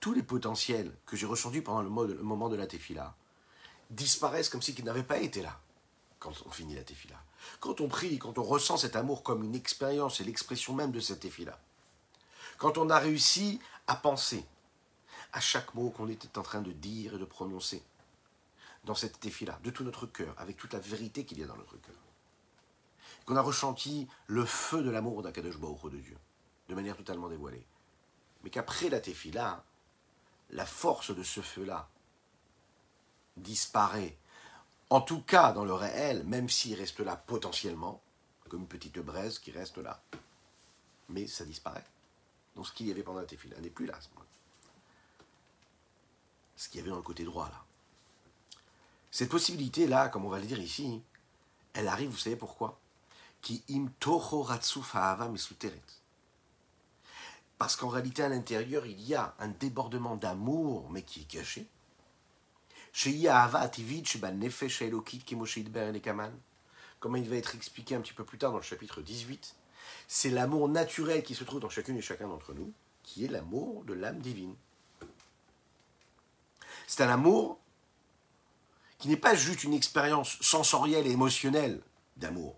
[0.00, 1.90] Tous les potentiels que j'ai ressentis pendant le
[2.22, 3.16] moment de la tefila
[3.90, 5.60] disparaissent comme s'ils n'avaient pas été là
[6.18, 7.16] quand on finit la tefila.
[7.60, 11.00] Quand on prie, quand on ressent cet amour comme une expérience et l'expression même de
[11.00, 11.58] cette tefila.
[12.58, 14.46] Quand on a réussi à penser
[15.32, 17.82] à chaque mot qu'on était en train de dire et de prononcer
[18.84, 21.56] dans cette tefila, de tout notre cœur, avec toute la vérité qu'il y a dans
[21.56, 21.96] notre cœur
[23.24, 26.16] qu'on a ressenti le feu de l'amour d'Akadosh Baruch de Dieu,
[26.68, 27.66] de manière totalement dévoilée.
[28.42, 29.64] Mais qu'après la tefila,
[30.50, 31.88] la force de ce feu-là
[33.36, 34.18] disparaît.
[34.90, 38.02] En tout cas, dans le réel, même s'il reste là potentiellement,
[38.48, 40.02] comme une petite braise qui reste là.
[41.08, 41.84] Mais ça disparaît.
[42.56, 43.98] Donc ce qu'il y avait pendant la tefila n'est plus là.
[46.56, 47.64] Ce qu'il y avait dans le côté droit là.
[49.10, 51.00] Cette possibilité-là, comme on va le dire ici,
[51.72, 52.80] elle arrive, vous savez pourquoi?
[57.58, 61.68] Parce qu'en réalité, à l'intérieur, il y a un débordement d'amour, mais qui est caché.
[67.00, 69.54] Comment il va être expliqué un petit peu plus tard dans le chapitre 18,
[70.08, 73.84] c'est l'amour naturel qui se trouve dans chacune et chacun d'entre nous, qui est l'amour
[73.84, 74.54] de l'âme divine.
[76.86, 77.58] C'est un amour
[78.98, 81.80] qui n'est pas juste une expérience sensorielle et émotionnelle
[82.16, 82.56] d'amour,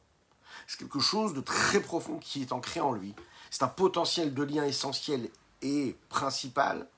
[0.67, 3.15] c'est quelque chose de très profond qui est ancré en lui.
[3.51, 5.31] C'est un potentiel de lien essentiel
[5.63, 6.89] et principal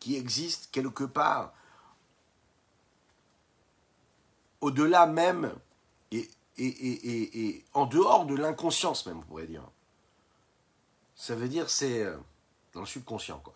[0.00, 1.52] qui existe quelque part
[4.60, 5.54] au-delà même
[6.10, 6.28] et,
[7.72, 9.62] en dehors de l'inconscience même, on pourrait dire.
[11.22, 12.18] Ça veut dire c'est euh,
[12.72, 13.54] dans le subconscient, quoi.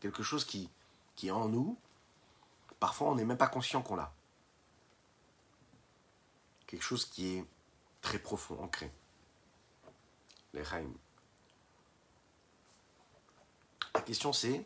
[0.00, 0.70] Quelque chose qui,
[1.14, 1.76] qui est en nous.
[2.80, 4.14] Parfois, on n'est même pas conscient qu'on l'a.
[6.66, 7.44] Quelque chose qui est
[8.00, 8.90] très profond, ancré.
[10.54, 10.62] Les
[13.92, 14.64] La question c'est,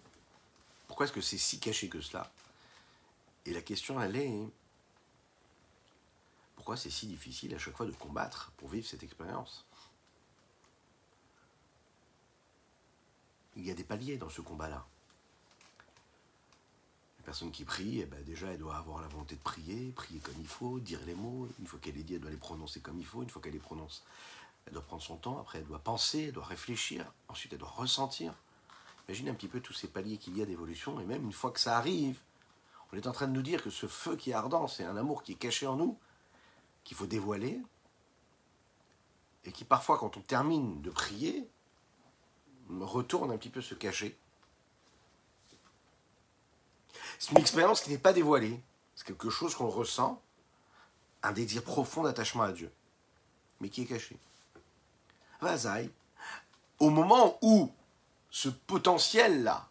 [0.87, 2.31] pourquoi est-ce que c'est si caché que cela?
[3.45, 4.49] Et la question elle est,
[6.55, 9.65] pourquoi c'est si difficile à chaque fois de combattre pour vivre cette expérience?
[13.61, 14.87] Il y a des paliers dans ce combat-là.
[17.19, 20.19] La personne qui prie, eh ben déjà, elle doit avoir la volonté de prier, prier
[20.21, 21.47] comme il faut, dire les mots.
[21.59, 23.23] Une fois qu'elle est dit, elle doit les prononcer comme il faut.
[23.23, 24.03] Une fois qu'elle les prononce,
[24.65, 25.39] elle doit prendre son temps.
[25.39, 27.13] Après, elle doit penser, elle doit réfléchir.
[27.29, 28.33] Ensuite, elle doit ressentir.
[29.07, 30.99] Imaginez un petit peu tous ces paliers qu'il y a d'évolution.
[30.99, 32.19] Et même une fois que ça arrive,
[32.93, 34.97] on est en train de nous dire que ce feu qui est ardent, c'est un
[34.97, 35.99] amour qui est caché en nous,
[36.85, 37.61] qu'il faut dévoiler.
[39.45, 41.47] Et qui parfois, quand on termine de prier,
[42.81, 44.17] retourne un petit peu se cacher
[47.21, 48.59] c'est une expérience qui n'est pas dévoilée.
[48.97, 50.23] C'est quelque chose qu'on ressent,
[51.23, 52.73] un désir profond d'attachement à Dieu,
[53.61, 54.17] mais qui est caché.
[55.43, 55.91] Vazaï,
[56.79, 57.71] au moment où
[58.31, 59.69] ce potentiel-là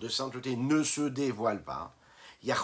[0.00, 1.92] de sainteté ne se dévoile pas,
[2.44, 2.54] ben,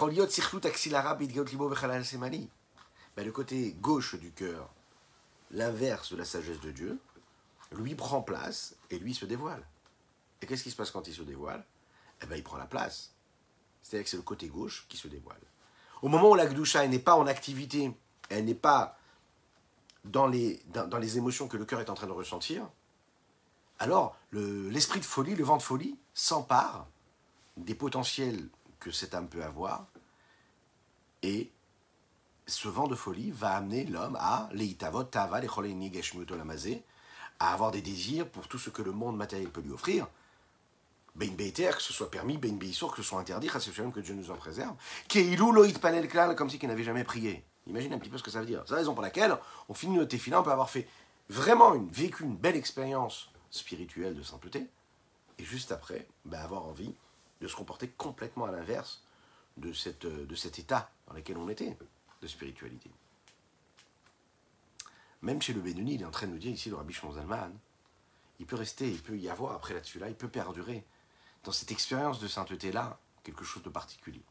[3.25, 4.69] le côté gauche du cœur,
[5.51, 6.97] l'inverse de la sagesse de Dieu,
[7.73, 9.65] lui prend place et lui se dévoile.
[10.41, 11.63] Et qu'est-ce qui se passe quand il se dévoile?
[12.21, 13.13] Eh bien, il prend la place
[13.83, 15.41] c'est-à-dire que c'est le côté gauche qui se dévoile.
[16.01, 17.91] Au moment où la Gdusha n'est pas en activité,
[18.29, 18.97] elle n'est pas
[20.05, 22.67] dans les, dans, les émotions que le cœur est en train de ressentir,
[23.79, 26.87] alors l'esprit de folie, le vent de folie, s'empare
[27.57, 29.85] des potentiels que cette âme peut avoir,
[31.21, 31.51] et
[32.47, 35.39] ce vent de folie va amener l'homme à leitavot tava
[37.39, 40.07] à avoir des désirs pour tout ce que le monde matériel peut lui offrir,
[41.15, 44.31] ben Beiter, que ce soit permis, Ben Beissour, que ce soit interdit, que Dieu nous
[44.31, 44.75] en préserve.
[45.07, 47.43] Keilou loït panel klal, comme si qu'il n'avait jamais prié.
[47.67, 48.63] Imagine un petit peu ce que ça veut dire.
[48.65, 49.37] C'est la raison pour laquelle
[49.69, 50.87] on finit notre tefila, on peut avoir fait
[51.29, 54.67] vraiment une, vécu une belle expérience spirituelle de sainteté,
[55.37, 56.93] et juste après, ben avoir envie
[57.41, 59.03] de se comporter complètement à l'inverse
[59.57, 61.77] de, cette, de cet état dans lequel on était,
[62.21, 62.89] de spiritualité.
[65.23, 67.53] Même chez le Bénoni, il est en train de nous dire ici, le Rabbi Zalman,
[68.39, 70.85] il peut rester, il peut y avoir après là-dessus là, il peut perdurer
[71.45, 74.21] dans cette expérience de sainteté-là quelque chose de particulier.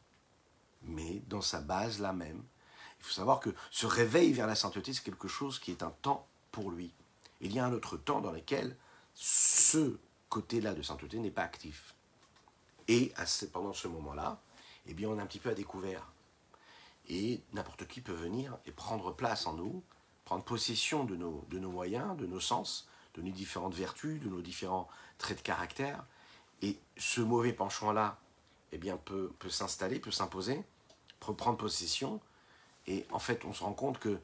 [0.83, 2.43] Mais dans sa base là même,
[2.99, 5.89] il faut savoir que ce réveil vers la sainteté, c'est quelque chose qui est un
[6.03, 6.93] temps pour lui.
[7.41, 8.77] Il y a un autre temps dans lequel
[9.15, 9.97] ce
[10.29, 11.95] côté-là de sainteté n'est pas actif.
[12.87, 13.11] Et
[13.51, 14.39] pendant ce moment-là,
[14.85, 16.07] eh bien, on est un petit peu à découvert.
[17.09, 19.83] Et n'importe qui peut venir et prendre place en nous,
[20.33, 24.29] prendre possession de nos, de nos moyens, de nos sens, de nos différentes vertus, de
[24.29, 26.03] nos différents traits de caractère,
[26.63, 28.17] et ce mauvais penchant-là,
[28.71, 30.63] eh bien, peut, peut s'installer, peut s'imposer,
[31.19, 32.19] prendre possession.
[32.87, 34.17] Et en fait, on se rend compte que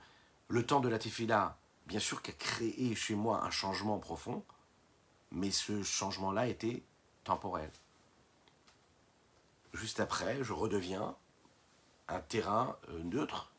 [0.48, 4.44] le temps de la tefila, bien sûr, qui a créé chez moi un changement profond,
[5.32, 6.82] mais ce changement-là était
[7.24, 7.70] temporel.
[9.74, 11.16] Juste après, je redeviens
[12.08, 13.52] un terrain euh, neutre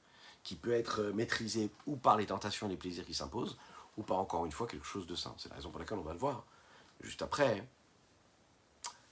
[0.50, 3.56] qui peut être euh, maîtrisé ou par les tentations et les plaisirs qui s'imposent,
[3.96, 5.32] ou par encore une fois quelque chose de sain.
[5.38, 6.44] C'est la raison pour laquelle on va le voir
[7.02, 7.64] juste après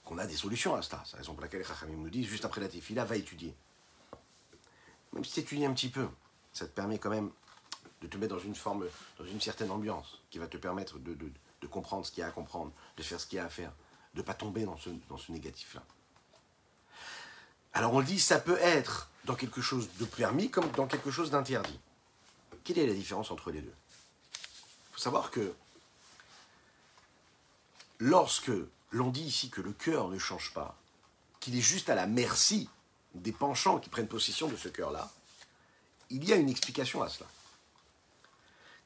[0.04, 1.00] qu'on a des solutions à cela.
[1.06, 3.54] C'est la raison pour laquelle les Chachamim nous disent juste après la tefila, va étudier.
[5.12, 6.08] Même si tu étudies un petit peu,
[6.52, 7.30] ça te permet quand même
[8.00, 8.84] de te mettre dans une forme,
[9.16, 11.14] dans une certaine ambiance qui va te permettre de,
[11.70, 13.72] comprendre ce qu'il y a à comprendre, de faire ce qu'il y a à faire,
[14.14, 15.84] de ne pas tomber dans ce, dans ce négatif-là.
[17.74, 21.10] Alors on le dit, ça peut être dans quelque chose de permis comme dans quelque
[21.10, 21.78] chose d'interdit.
[22.64, 23.74] Quelle est la différence entre les deux?
[24.32, 25.54] Il faut savoir que
[27.98, 28.50] lorsque
[28.90, 30.78] l'on dit ici que le cœur ne change pas,
[31.40, 32.70] qu'il est juste à la merci
[33.14, 35.10] des penchants qui prennent possession de ce cœur-là,
[36.08, 37.28] il y a une explication à cela.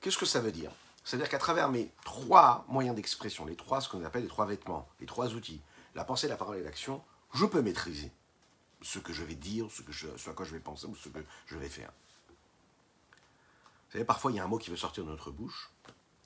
[0.00, 0.72] Qu'est-ce que ça veut dire?
[1.05, 4.88] C'est-à-dire qu'à travers mes trois moyens d'expression, les trois, ce qu'on appelle les trois vêtements,
[4.98, 5.61] les trois outils,
[5.94, 7.00] la pensée, la parole et l'action,
[7.33, 8.11] je peux maîtriser
[8.82, 11.08] ce que je vais dire, ce, que je, à quoi je vais penser ou ce
[11.08, 11.92] que je vais faire.
[13.86, 15.70] Vous savez, parfois il y a un mot qui veut sortir de notre bouche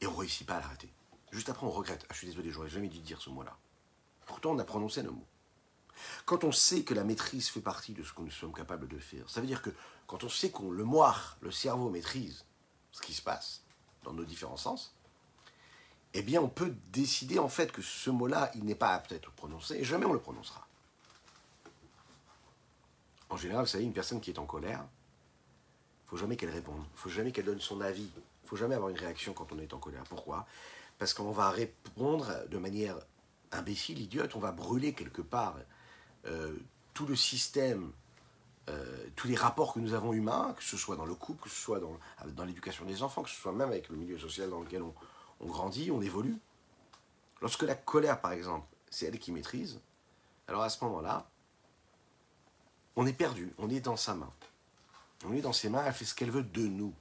[0.01, 0.93] et on ne réussit pas à l'arrêter.
[1.33, 2.05] Juste après, on regrette.
[2.09, 3.57] Ah, je suis désolé, j'aurais jamais dû dire ce mot-là.
[4.27, 5.27] Pourtant, on a prononcé le mot.
[6.25, 8.99] Quand on sait que la maîtrise fait partie de ce que nous sommes capables de
[8.99, 9.71] faire, ça veut dire que
[10.07, 12.45] quand on sait qu'on le moire, le cerveau maîtrise
[12.93, 13.63] ce qui se passe
[14.05, 14.95] dans nos différents sens,
[16.15, 19.17] eh bien, on peut décider en fait que ce mot-là, il n'est pas apte à
[19.17, 20.66] être prononcé et jamais on le prononcera.
[23.29, 24.85] En général, vous savez, une personne qui est en colère,
[26.05, 28.09] il faut jamais qu'elle réponde, il faut jamais qu'elle donne son avis,
[28.45, 30.05] il faut jamais avoir une réaction quand on est en colère.
[30.09, 30.47] Pourquoi?
[30.99, 32.97] Parce qu'on va répondre de manière
[33.53, 35.57] imbécile, idiote, on va brûler quelque part
[36.27, 36.57] euh,
[36.95, 37.93] tout le système,
[38.69, 41.51] euh, tous les rapports que nous avons humains, que ce soit dans le couple, que
[41.51, 44.61] ce soit dans, l'éducation des enfants, que ce soit même avec le milieu social dans
[44.61, 46.39] lequel on grandit, on évolue.
[47.43, 49.81] Lorsque la colère, par exemple, c'est elle qui maîtrise,
[50.49, 51.29] alors à ce moment-là,
[52.97, 54.33] on est perdu, on est dans sa main.
[55.25, 56.95] On est dans ses mains, elle fait ce qu'elle veut de nous.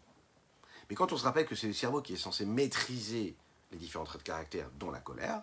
[0.90, 3.36] Mais quand on se rappelle que c'est le cerveau qui est censé maîtriser
[3.72, 5.42] les différents traits de caractère, dont la colère,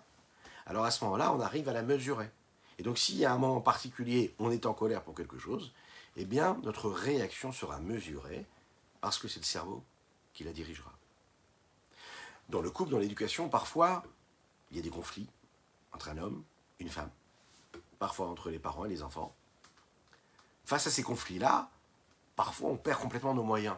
[0.65, 2.29] alors à ce moment-là, on arrive à la mesurer.
[2.77, 5.73] Et donc s'il y a un moment particulier, on est en colère pour quelque chose,
[6.15, 8.45] eh bien notre réaction sera mesurée
[9.01, 9.83] parce que c'est le cerveau
[10.33, 10.93] qui la dirigera.
[12.49, 14.03] Dans le couple, dans l'éducation, parfois,
[14.71, 15.27] il y a des conflits
[15.91, 16.43] entre un homme,
[16.79, 17.11] une femme,
[17.99, 19.35] parfois entre les parents et les enfants,
[20.65, 21.69] face à ces conflits-là,
[22.35, 23.75] parfois on perd complètement nos moyens.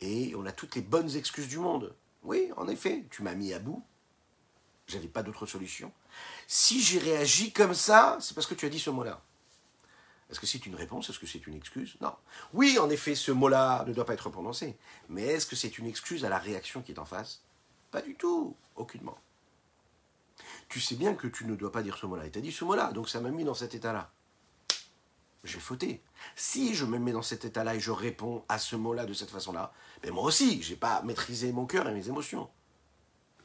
[0.00, 1.94] Et on a toutes les bonnes excuses du monde.
[2.24, 3.84] Oui, en effet, tu m'as mis à bout.
[4.88, 5.92] J'avais pas d'autre solution.
[6.46, 9.22] Si j'ai réagi comme ça, c'est parce que tu as dit ce mot-là.
[10.28, 11.08] Est-ce que c'est une réponse?
[11.10, 11.96] Est-ce que c'est une excuse?
[12.00, 12.14] Non.
[12.52, 14.76] Oui, en effet, ce mot-là ne doit pas être prononcé.
[15.08, 17.42] Mais est-ce que c'est une excuse à la réaction qui est en face?
[17.90, 19.18] Pas du tout, aucunement.
[20.68, 22.26] Tu sais bien que tu ne dois pas dire ce mot-là.
[22.26, 24.10] Et tu as dit ce mot-là, donc ça m'a mis dans cet état-là
[25.44, 26.02] j'ai fauté.
[26.36, 29.30] Si je me mets dans cet état-là et je réponds à ce mot-là de cette
[29.30, 32.48] façon-là, ben moi aussi, j'ai pas maîtrisé mon cœur et mes émotions.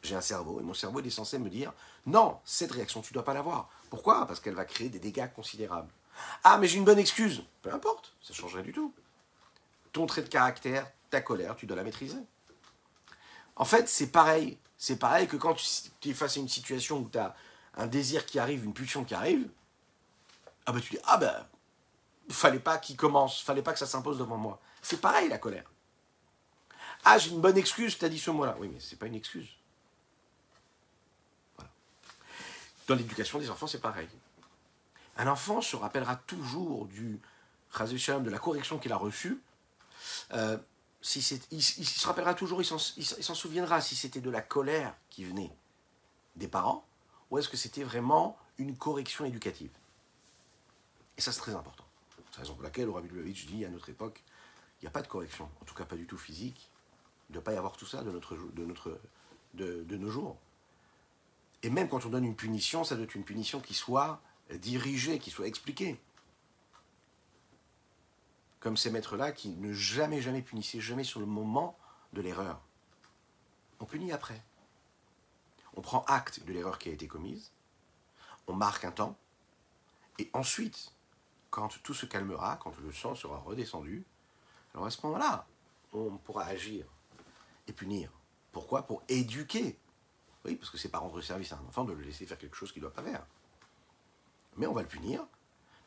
[0.03, 1.73] J'ai un cerveau et mon cerveau est censé me dire
[2.05, 3.69] non, cette réaction tu dois pas l'avoir.
[3.89, 4.27] Pourquoi?
[4.27, 5.91] Parce qu'elle va créer des dégâts considérables.
[6.43, 7.43] Ah mais j'ai une bonne excuse.
[7.61, 8.93] Peu importe, ça ne changerait du tout.
[9.91, 12.19] Ton trait de caractère, ta colère, tu dois la maîtriser.
[13.55, 14.57] En fait, c'est pareil.
[14.77, 15.55] C'est pareil que quand
[15.99, 17.35] tu es face à une situation où tu as
[17.75, 19.49] un désir qui arrive, une pulsion qui arrive,
[20.67, 21.47] ah ben tu dis ah ben
[22.29, 24.59] fallait pas qu'il commence, fallait pas que ça s'impose devant moi.
[24.81, 25.69] C'est pareil la colère.
[27.05, 28.55] Ah, j'ai une bonne excuse, tu as dit ce mot-là.
[28.59, 29.47] Oui, mais c'est pas une excuse.
[32.87, 34.09] Dans l'éducation des enfants, c'est pareil.
[35.17, 37.19] Un enfant se rappellera toujours du
[37.85, 39.39] de la correction qu'il a reçue.
[40.33, 40.57] Euh,
[41.15, 45.55] il, se rappellera toujours, il s'en souviendra si c'était de la colère qui venait
[46.35, 46.85] des parents
[47.29, 49.71] ou est-ce que c'était vraiment une correction éducative.
[51.17, 51.86] Et ça, c'est très important.
[52.37, 54.23] C'est la raison pour laquelle Rabbi Lubavitch dit à notre époque,
[54.79, 56.69] il n'y a pas de correction, en tout cas pas du tout physique.
[57.27, 58.11] Il ne doit pas y avoir tout ça de,
[59.55, 60.37] de nos jours.
[61.63, 64.21] Et même quand on donne une punition, ça doit être une punition qui soit
[64.51, 65.99] dirigée, qui soit expliquée.
[68.59, 71.75] Comme ces maîtres-là qui ne jamais, jamais punissaient, jamais sur le moment
[72.13, 72.61] de l'erreur.
[73.79, 74.43] On punit après.
[75.73, 77.51] On prend acte de l'erreur qui a été commise,
[78.45, 79.17] on marque un temps,
[80.19, 80.93] et ensuite,
[81.57, 84.05] quand tout se calmera, quand le sang sera redescendu,
[84.75, 85.47] alors à ce moment-là,
[85.91, 86.85] on pourra agir
[87.67, 88.11] et punir.
[88.51, 88.83] Pourquoi?
[88.83, 89.79] Pour éduquer.
[90.45, 92.55] Oui, parce que c'est pas rendre service à un enfant de le laisser faire quelque
[92.55, 93.25] chose qu'il ne doit pas faire.
[94.55, 95.25] Mais on va le punir,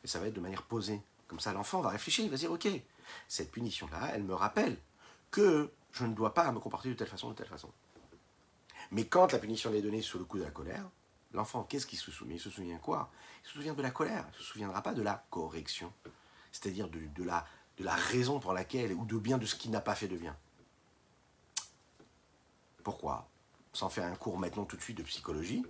[0.03, 2.51] et ça va être de manière posée, Comme ça, l'enfant va réfléchir, il va dire,
[2.51, 2.67] ok,
[3.29, 4.77] cette punition-là, elle me rappelle
[5.31, 7.71] que je ne dois pas me comporter de telle façon, de telle façon.
[8.91, 10.89] Mais quand la punition est donnée sous le coup de la colère,
[11.33, 12.35] l'enfant, qu'est-ce qu'il se souvient?
[12.35, 13.11] Il se souvient quoi?
[13.43, 15.93] Il se souvient de la colère, il ne se souviendra pas de la correction,
[16.51, 17.45] c'est-à-dire de, la,
[17.79, 20.37] la raison pour laquelle, ou de bien de ce qu'il n'a pas fait de bien.
[22.83, 23.29] Pourquoi?
[23.73, 25.65] Sans faire un cours maintenant tout de suite de psychologie,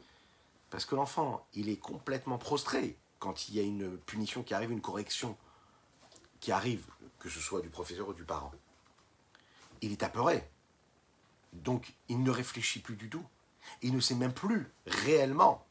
[0.69, 4.71] parce que l'enfant, il est complètement prostré quand il y a une punition qui arrive,
[4.71, 5.37] une correction
[6.39, 6.85] qui arrive,
[7.19, 8.51] que ce soit du professeur ou du parent.
[9.81, 10.49] Il est apeuré.
[11.53, 13.25] Donc, il ne réfléchit plus du tout.
[13.81, 15.65] Il ne sait même plus réellement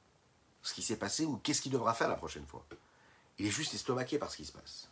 [0.63, 2.65] ce qui s'est passé ou qu'est-ce qu'il devra faire la prochaine fois.
[3.39, 4.89] Il est juste estomaqué par ce qui se passe.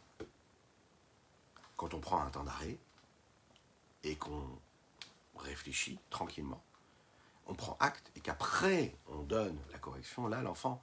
[1.77, 2.79] Quand on prend un temps d'arrêt
[4.03, 4.43] et qu'on
[5.37, 6.63] réfléchit tranquillement,
[7.47, 10.81] on prend acte et qu'après on donne la correction, là l'enfant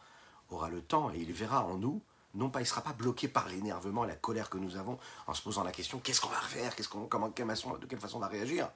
[0.50, 2.02] aura le temps et il verra en nous,
[2.34, 5.00] non pas il ne sera pas bloqué par l'énervement et la colère que nous avons
[5.28, 8.18] en se posant la question qu'est-ce qu'on va faire, qu'est-ce qu'on, comment, de quelle façon
[8.18, 8.70] on va réagir.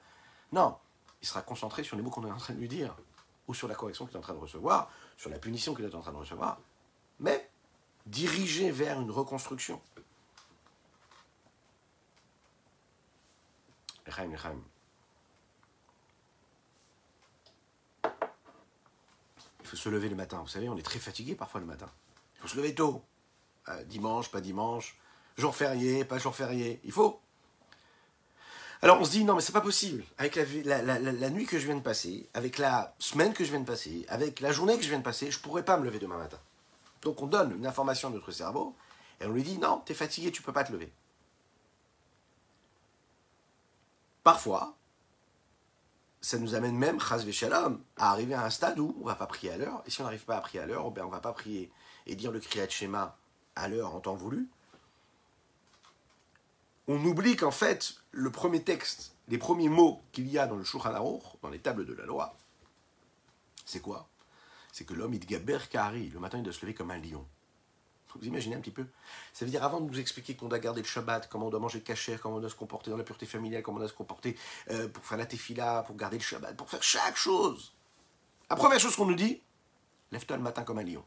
[0.52, 0.76] Non,
[1.22, 2.96] il sera concentré sur les mots qu'on est en train de lui dire,
[3.50, 5.94] ou sur la correction qu'il est en train de recevoir, sur la punition qu'il est
[5.94, 6.60] en train de recevoir,
[7.18, 7.50] mais
[8.06, 9.80] dirigé vers une reconstruction.
[18.04, 20.40] Il faut se lever le matin.
[20.40, 21.90] Vous savez, on est très fatigué parfois le matin.
[22.36, 23.02] Il faut se lever tôt.
[23.68, 24.96] Euh, dimanche, pas dimanche.
[25.36, 26.80] Jour férié, pas jour férié.
[26.84, 27.20] Il faut.
[28.82, 30.04] Alors on se dit, non mais c'est pas possible.
[30.16, 33.66] Avec la, nuit que je viens de passer, avec la semaine que je viens de
[33.66, 36.16] passer, avec la journée que je viens de passer, je pourrais pas me lever demain
[36.16, 36.38] matin.
[37.02, 38.74] Donc on donne une information à notre cerveau
[39.20, 40.90] et on lui dit, non, tu es fatigué, tu peux pas te lever.
[44.22, 44.74] Parfois,
[46.22, 49.26] ça nous amène même, chas shalom, à arriver à un stade où on va pas
[49.26, 49.82] prier à l'heure.
[49.86, 51.70] Et si on n'arrive pas à prier à l'heure, on va pas prier
[52.06, 53.16] et dire le kriyat shema
[53.56, 54.48] à l'heure en temps voulu.
[56.88, 60.64] On oublie qu'en fait, le premier texte, les premiers mots qu'il y a dans le
[60.64, 62.36] Shulchan Aruch, dans les tables de la loi,
[63.64, 64.08] c'est quoi?
[64.72, 67.26] C'est que l'homme, il gaber kari, le matin, il doit se lever comme un lion.
[68.16, 68.86] Vous imaginez un petit peu?
[69.32, 71.60] Ça veut dire, avant de nous expliquer qu'on doit garder le Shabbat, comment on doit
[71.60, 73.94] manger le comment on doit se comporter dans la pureté familiale, comment on doit se
[73.94, 74.36] comporter
[74.70, 77.72] euh, pour faire la tefila, pour garder le Shabbat, pour faire chaque chose.
[78.48, 79.40] La première chose qu'on nous dit,
[80.10, 81.04] lève-toi le matin comme un lion.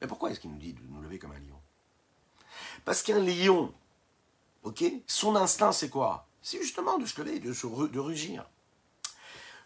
[0.00, 1.60] Mais pourquoi est-ce qu'il nous dit de nous lever comme un lion?
[2.84, 3.74] Parce qu'un lion,
[4.66, 6.26] ok, son instinct c'est quoi?
[6.42, 8.44] C'est justement de se lever, de, se rugir.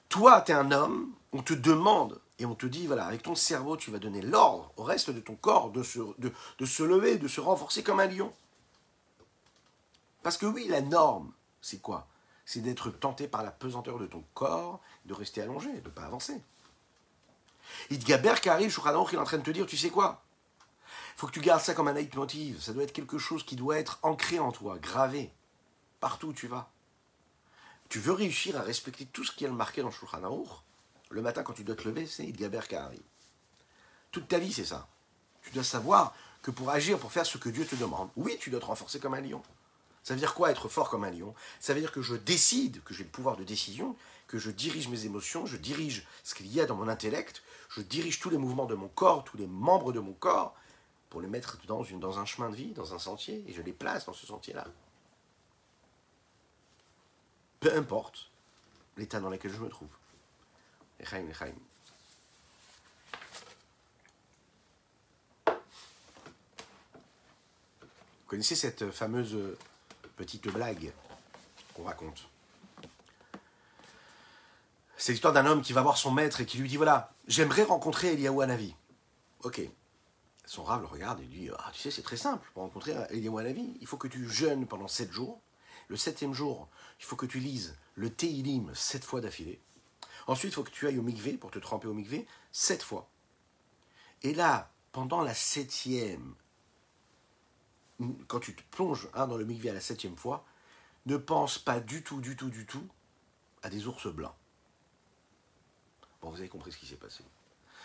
[0.08, 3.34] Toi, tu es un homme, on te demande et on te dit, voilà, avec ton
[3.34, 7.18] cerveau, tu vas donner l'ordre au reste de ton corps de se, de, de lever,
[7.18, 8.32] de se renforcer comme un lion.
[10.22, 11.32] Parce que oui, la norme,
[11.62, 12.06] c'est quoi?
[12.44, 16.04] C'est d'être tenté par la pesanteur de ton corps, de rester allongé, de ne pas
[16.04, 16.42] avancer.
[17.88, 20.22] Idgaber qui arrive, il est en train de te dire, tu sais quoi?
[21.16, 22.60] Faut que tu gardes ça comme un leitmotiv.
[22.60, 25.30] Ça doit être quelque chose qui doit être ancré en toi, gravé,
[26.00, 26.70] partout où tu vas.
[27.88, 30.48] Tu veux réussir à respecter tout ce qui est marqué dans Shulchan Aruch
[31.10, 33.02] le matin, quand tu dois te lever, c'est Idgaber Kahari.
[34.12, 34.86] Toute ta vie, c'est ça.
[35.42, 38.50] Tu dois savoir que pour agir, pour faire ce que Dieu te demande, oui, tu
[38.50, 39.42] dois te renforcer comme un lion.
[40.04, 41.34] Ça veut dire quoi être fort comme un lion?
[41.58, 43.96] Ça veut dire que je décide, que j'ai le pouvoir de décision,
[44.28, 47.82] que je dirige mes émotions, je dirige ce qu'il y a dans mon intellect, je
[47.82, 50.54] dirige tous les mouvements de mon corps, tous les membres de mon corps,
[51.10, 54.06] pour les mettre dans, un chemin de vie, dans un sentier, et je les place
[54.06, 54.64] dans ce sentier-là.
[57.58, 58.30] Peu importe
[58.96, 59.88] l'état dans lequel je me trouve.
[61.00, 61.06] Vous
[68.26, 69.36] connaissez cette fameuse
[70.16, 70.92] petite blague
[71.74, 72.28] qu'on raconte?
[74.96, 77.64] C'est l'histoire d'un homme qui va voir son maître et qui lui dit voilà, j'aimerais
[77.64, 78.76] rencontrer Eliyahu Hanavi.
[79.42, 79.62] Ok.
[80.50, 82.50] Son rave le regarde et dit ah, tu sais, c'est très simple.
[82.54, 85.40] Pour rencontrer Eliyahu Hanavi, il faut que tu jeûnes pendant sept jours.
[85.86, 89.60] Le septième jour, il faut que tu lises le Teilim sept fois d'affilée.
[90.26, 93.08] Ensuite, il faut que tu ailles au mikvé pour te tremper au mikvé sept fois.
[94.24, 96.34] Et là, pendant la septième,
[98.26, 100.44] quand tu te plonges hein, dans le mikvé à la septième fois,
[101.06, 102.88] ne pense pas du tout, du tout, du tout
[103.62, 104.34] à des ours blancs.
[106.20, 107.22] Bon, vous avez compris ce qui s'est passé.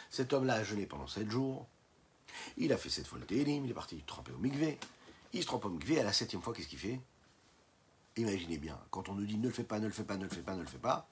[0.10, 1.68] Cet homme-là a jeûné pendant sept jours.
[2.58, 4.78] Il a fait cette fois le il est parti tremper au mikvé.
[5.34, 7.00] Il se trempe au mikvé, à la septième fois, qu'est-ce qu'il fait?
[8.18, 10.24] Imaginez bien, quand on nous dit ne le fais pas, ne le fais pas, ne
[10.24, 11.08] le fais pas, ne le fais pas,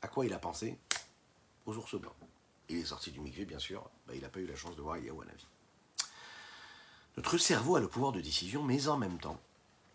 [0.00, 0.78] à quoi il a pensé?
[1.66, 2.14] Aux ours blancs.
[2.70, 4.82] Il est sorti du mikvé, bien sûr, bah, il n'a pas eu la chance de
[4.82, 5.10] voir vie.
[7.16, 9.40] Notre cerveau a le pouvoir de décision, mais en même temps,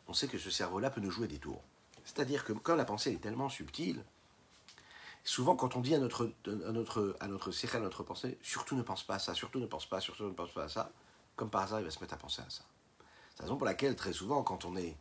[0.08, 1.64] on sait que ce cerveau-là peut nous jouer des tours.
[2.04, 4.04] C'est-à-dire que quand la pensée est tellement subtile,
[5.24, 9.20] souvent quand on dit à notre, à à notre pensée, surtout ne pense pas à
[9.20, 10.92] ça, surtout ne pense pas, surtout ne pense pas à ça,
[11.36, 12.64] comme par hasard, il va se mettre à penser à ça.
[13.32, 14.96] C'est la raison pour laquelle, très souvent, quand on est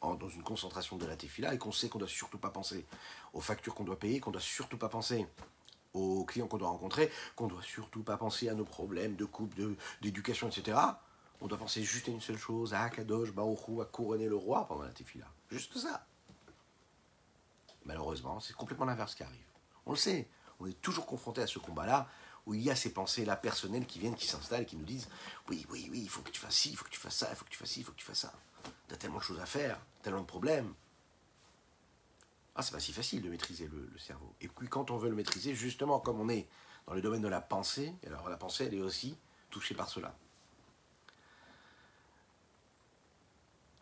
[0.00, 2.84] dans une concentration de la tefila et qu'on sait qu'on ne doit surtout pas penser
[3.32, 5.26] aux factures qu'on doit payer, qu'on ne doit surtout pas penser
[5.94, 9.24] aux clients qu'on doit rencontrer, qu'on ne doit surtout pas penser à nos problèmes de
[9.24, 10.78] couple, d'éducation, etc.
[11.40, 14.66] On doit penser juste à une seule chose, à Akadosh, Baruchou, à couronner le roi
[14.66, 15.26] pendant la tefila.
[15.48, 16.06] Juste ça.
[17.84, 19.53] Malheureusement, c'est complètement l'inverse qui arrive.
[19.86, 20.28] On le sait,
[20.60, 22.08] on est toujours confronté à ce combat-là
[22.46, 25.08] où il y a ces pensées-là personnelles qui viennent, qui s'installent qui nous disent
[25.48, 27.28] Oui, oui, oui, il faut que tu fasses ci, il faut que tu fasses ça,
[27.30, 28.32] il faut que tu fasses ci, il faut que tu fasses ça.
[28.88, 30.74] T'as tellement de choses à faire, tellement de problèmes.
[32.56, 34.32] Ah, c'est pas si facile de maîtriser le, cerveau.
[34.40, 36.46] Et puis quand on veut le maîtriser, justement, comme on est
[36.86, 39.16] dans le domaine de la pensée, alors la pensée, elle est aussi
[39.50, 40.14] touchée par cela.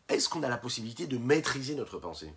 [0.08, 2.32] Est-ce qu'on a la possibilité de maîtriser notre pensée?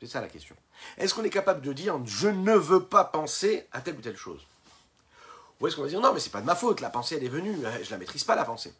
[0.00, 0.54] C'est ça la question.
[0.96, 4.16] Est-ce qu'on est capable de dire je ne veux pas penser à telle ou telle
[4.16, 4.46] chose?
[5.60, 7.24] Ou est-ce qu'on va dire non, mais c'est pas de ma faute, la pensée elle
[7.24, 8.72] est venue, je la maîtrise pas la pensée?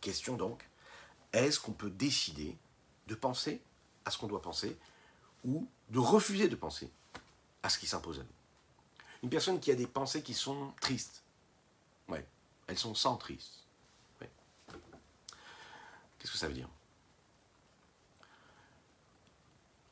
[0.00, 0.66] Question donc,
[1.32, 2.56] est-ce qu'on peut décider
[3.06, 3.60] de penser
[4.04, 4.76] à ce qu'on doit penser
[5.44, 6.90] ou de refuser de penser
[7.62, 8.28] à ce qui s'impose à nous?
[9.22, 11.22] Une personne qui a des pensées qui sont tristes,
[12.08, 12.26] ouais,
[12.66, 13.64] elles sont sans tristes.
[16.18, 16.68] Qu'est-ce que ça veut dire?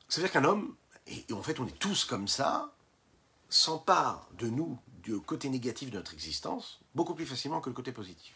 [0.09, 0.75] Ça veut dire qu'un homme,
[1.07, 2.73] et en fait on est tous comme ça,
[3.49, 7.93] s'empare de nous, du côté négatif de notre existence, beaucoup plus facilement que le côté
[7.93, 8.35] positif.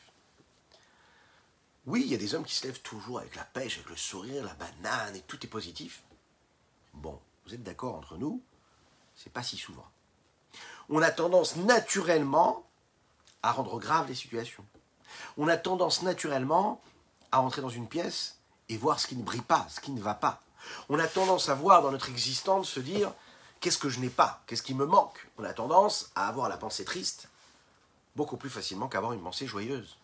[1.86, 3.96] Oui, il y a des hommes qui se lèvent toujours avec la pêche, avec le
[3.96, 6.02] sourire, la banane, et tout est positif.
[6.94, 8.42] Bon, vous êtes d'accord entre nous
[9.16, 9.86] C'est pas si souvent.
[10.88, 12.64] On a tendance naturellement
[13.42, 14.64] à rendre graves les situations.
[15.36, 16.80] On a tendance naturellement
[17.32, 20.00] à rentrer dans une pièce et voir ce qui ne brille pas, ce qui ne
[20.00, 20.42] va pas.
[20.88, 23.12] On a tendance à voir dans notre existence se dire
[23.60, 25.28] qu'est-ce que je n'ai pas, qu'est-ce qui me manque?
[25.38, 27.28] On a tendance à avoir la pensée triste
[28.16, 29.96] beaucoup plus facilement qu'avoir une pensée joyeuse.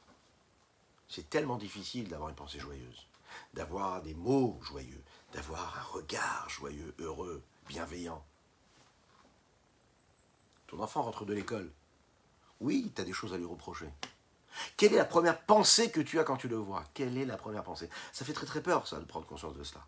[1.09, 3.07] C'est tellement difficile d'avoir une pensée joyeuse,
[3.55, 5.03] d'avoir des mots joyeux,
[5.33, 8.25] d'avoir un regard joyeux, heureux, bienveillant.
[10.67, 11.71] Ton enfant rentre de l'école.
[12.61, 13.89] Oui, tu as des choses à lui reprocher.
[14.77, 16.85] Quelle est la première pensée que tu as quand tu le vois?
[16.95, 17.91] Quelle est la première pensée?
[18.13, 19.85] Ça fait très très peur, ça, de prendre conscience de cela.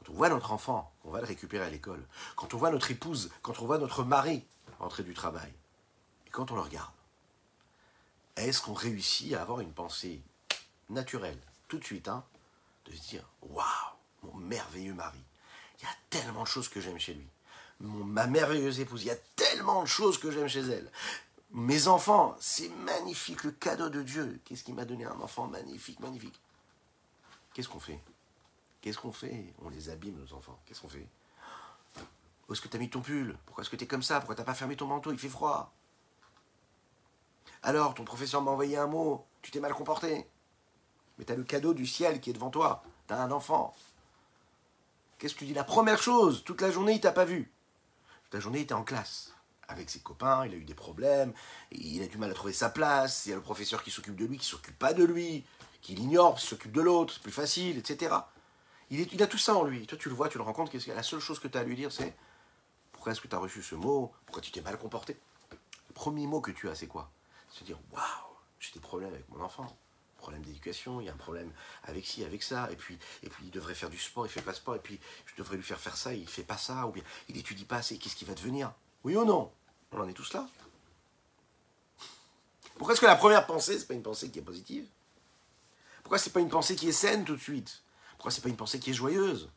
[0.00, 2.02] Quand on voit notre enfant, on va le récupérer à l'école.
[2.36, 4.44] Quand on voit notre épouse, quand on voit notre mari
[4.78, 5.52] rentrer du travail,
[6.26, 6.92] et quand on le regarde,
[8.36, 10.22] est-ce qu'on réussit à avoir une pensée
[10.88, 11.38] naturelle,
[11.68, 12.24] tout de suite, hein,
[12.86, 13.64] de se dire Waouh,
[14.22, 15.22] mon merveilleux mari,
[15.78, 17.26] il y a tellement de choses que j'aime chez lui.
[17.80, 20.90] Mon, ma merveilleuse épouse, il y a tellement de choses que j'aime chez elle.
[21.52, 24.40] Mes enfants, c'est magnifique, le cadeau de Dieu.
[24.44, 26.38] Qu'est-ce qui m'a donné un enfant magnifique, magnifique
[27.52, 28.00] Qu'est-ce qu'on fait?
[28.80, 29.52] Qu'est-ce qu'on fait?
[29.62, 30.58] On les abîme, nos enfants.
[30.64, 31.06] Qu'est-ce qu'on fait?
[32.48, 33.36] Où est-ce que tu as mis ton pull?
[33.46, 34.20] Pourquoi est-ce que tu es comme ça?
[34.20, 35.12] Pourquoi t'as pas fermé ton manteau?
[35.12, 35.72] Il fait froid.
[37.62, 40.26] Alors, ton professeur m'a envoyé un mot, tu t'es mal comporté.
[41.18, 42.82] Mais tu as le cadeau du ciel qui est devant toi.
[43.06, 43.74] Tu as un enfant.
[45.18, 45.54] Qu'est-ce que tu dis?
[45.54, 47.52] La première chose, toute la journée, il t'a pas vu.
[48.24, 49.34] Toute la journée, il était en classe.
[49.68, 51.32] Avec ses copains, il a eu des problèmes,
[51.70, 54.16] il a du mal à trouver sa place, il y a le professeur qui s'occupe
[54.16, 55.44] de lui, qui s'occupe pas de lui,
[55.80, 58.16] qui l'ignore, qui s'occupe de l'autre, c'est plus facile, etc.
[58.90, 59.86] Il, a tout ça en lui.
[59.86, 60.72] Toi, tu le vois, tu le rencontres.
[60.88, 62.14] La seule chose que tu as à lui dire, c'est
[62.90, 64.12] pourquoi est-ce que tu as reçu ce mot?
[64.26, 65.16] Pourquoi tu t'es mal comporté?
[65.50, 67.10] Le premier mot que tu as, c'est quoi?
[67.48, 69.66] Se dire waouh, j'ai des problèmes avec mon enfant.
[70.18, 71.50] Problème d'éducation, il y a un problème
[71.84, 74.42] avec ci, avec ça, et puis, et puis il devrait faire du sport, il fait
[74.42, 76.92] pas sport, et puis je devrais lui faire faire ça, il fait pas ça, ou
[76.92, 78.72] bien il étudie pas assez, qu'est-ce qui va devenir?
[79.02, 79.50] Oui ou non?
[79.92, 80.46] On en est tous là.
[82.76, 84.86] Pourquoi est-ce que la première pensée, c'est pas une pensée qui est positive?
[86.02, 87.82] Pourquoi c'est pas une pensée qui est saine tout de suite?
[88.20, 89.48] Pourquoi c'est pas une pensée qui est joyeuse?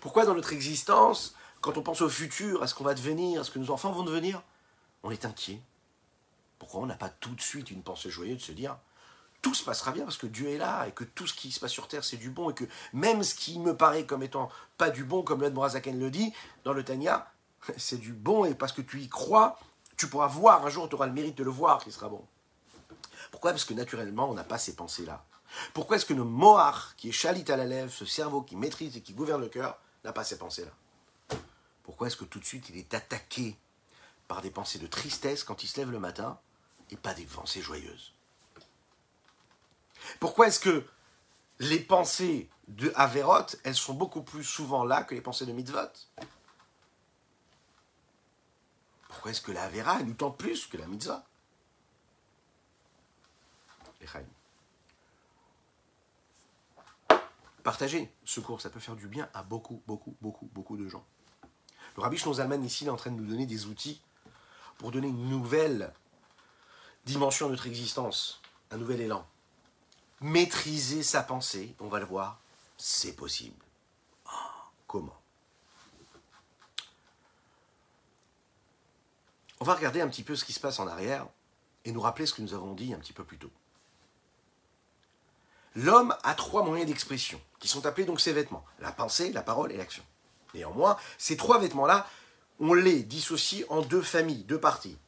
[0.00, 3.44] Pourquoi dans notre existence, quand on pense au futur, à ce qu'on va devenir, à
[3.44, 4.44] ce que nos enfants vont devenir,
[5.02, 5.60] on est inquiet?
[6.60, 8.78] Pourquoi on n'a pas tout de suite une pensée joyeuse de se dire
[9.42, 11.58] tout se passera bien parce que Dieu est là et que tout ce qui se
[11.58, 14.50] passe sur terre c'est du bon et que même ce qui me paraît comme étant
[14.78, 16.32] pas du bon, comme Morazaken le dit
[16.62, 17.32] dans le Tanya,
[17.76, 19.58] c'est du bon et parce que tu y crois,
[19.96, 22.24] tu pourras voir un jour, tu auras le mérite de le voir qui sera bon.
[23.32, 23.50] Pourquoi?
[23.50, 25.24] Parce que naturellement on n'a pas ces pensées-là.
[25.74, 28.96] Pourquoi est-ce que le mohar, qui est chalit à la lèvre, ce cerveau qui maîtrise
[28.96, 30.72] et qui gouverne le cœur, n'a pas ces pensées-là?
[31.82, 33.58] Pourquoi est-ce que tout de suite il est attaqué
[34.28, 36.38] par des pensées de tristesse quand il se lève le matin
[36.90, 38.14] et pas des pensées joyeuses?
[40.18, 40.86] Pourquoi est-ce que
[41.58, 45.90] les pensées de Averot, elles sont beaucoup plus souvent là que les pensées de Mitzvot?
[49.08, 51.26] Pourquoi est-ce que la Avera, elle nous tente plus que la Mitzvah?
[57.62, 61.04] Partager ce cours, ça peut faire du bien à beaucoup, beaucoup, beaucoup, beaucoup de gens.
[61.96, 64.00] Le Rabbi Zalman ici, il est en train de nous donner des outils
[64.78, 65.92] pour donner une nouvelle
[67.04, 68.40] dimension à notre existence,
[68.70, 69.26] un nouvel élan.
[70.20, 72.40] maîtriser sa pensée, on va le voir,
[72.76, 73.62] c'est possible.
[74.26, 75.20] Ah, comment?
[79.60, 81.26] On va regarder un petit peu ce qui se passe en arrière
[81.84, 83.50] et nous rappeler ce que nous avons dit un petit peu plus tôt.
[85.76, 89.72] L'homme a trois moyens d'expression, qui sont appelés donc ses vêtements, la pensée, la parole
[89.72, 90.02] et l'action.
[90.54, 92.06] Néanmoins, ces trois vêtements-là,
[92.58, 94.98] on les dissocie en deux familles, deux parties.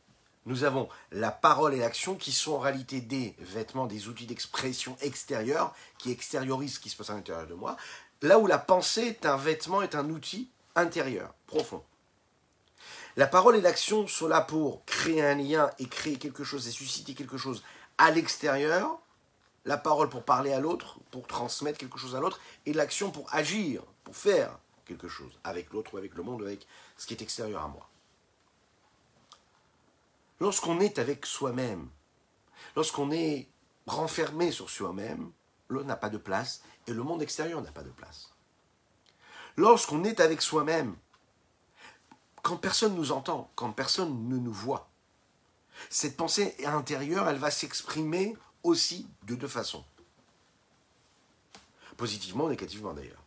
[0.47, 4.97] Nous avons la parole et l'action qui sont en réalité des vêtements, des outils d'expression
[5.01, 7.77] extérieurs qui extériorisent ce qui se passe à l'intérieur de moi,
[8.23, 11.83] là où la pensée est un vêtement, est un outil intérieur, profond.
[13.17, 16.71] La parole et l'action sont là pour créer un lien et créer quelque chose et
[16.71, 17.63] susciter quelque chose
[17.99, 18.99] à l'extérieur.
[19.65, 23.33] La parole pour parler à l'autre, pour transmettre quelque chose à l'autre, et l'action pour
[23.33, 27.23] agir, pour faire quelque chose avec l'autre ou avec le monde, avec ce qui est
[27.23, 27.89] extérieur à moi.
[30.41, 31.89] Lorsqu'on est avec soi-même,
[32.75, 33.49] lorsqu'on est
[33.87, 35.31] renfermé sur soi-même,
[35.69, 38.33] l'autre n'a pas de place et le monde extérieur n'a pas de place.
[39.57, 40.97] Lorsqu'on est avec soi-même,
[42.43, 44.89] quand personne nous entend, quand personne ne nous voit,
[45.91, 49.85] cette pensée intérieure, elle va s'exprimer aussi de deux façons.
[51.97, 53.23] Positivement négativement d'ailleurs.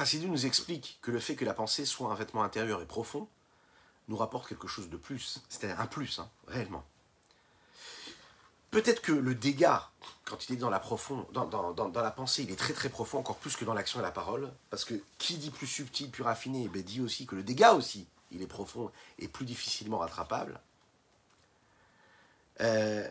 [0.00, 3.28] Chassidou nous explique que le fait que la pensée soit un vêtement intérieur et profond
[4.08, 5.42] nous rapporte quelque chose de plus.
[5.50, 6.82] C'est un plus, hein, réellement.
[8.70, 9.90] Peut-être que le dégât,
[10.24, 10.80] quand il est dans la,
[11.32, 14.12] dans, la pensée, il est très très profond, encore plus que dans l'action et la
[14.12, 17.74] parole, parce que qui dit plus subtil, plus raffiné, ben dit aussi que le dégât
[17.74, 20.60] aussi, il est profond et plus difficilement rattrapable.
[22.60, 23.08] Euh,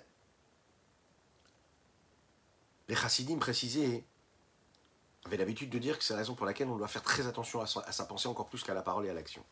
[2.87, 4.05] les chassidim précisaient,
[5.25, 7.61] avaient l'habitude de dire que c'est la raison pour laquelle on doit faire très attention
[7.61, 9.43] à sa, pensée encore plus qu'à la parole et à l'action.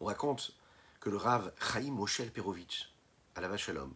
[0.00, 0.54] On raconte
[1.00, 2.92] que le Rav Chaim Moshe Perovitch,
[3.34, 3.94] à la vache l'homme,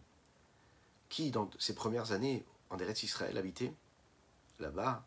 [1.09, 3.73] qui, dans ses premières années en Eretz Israël, habitait
[4.59, 5.03] là-bas.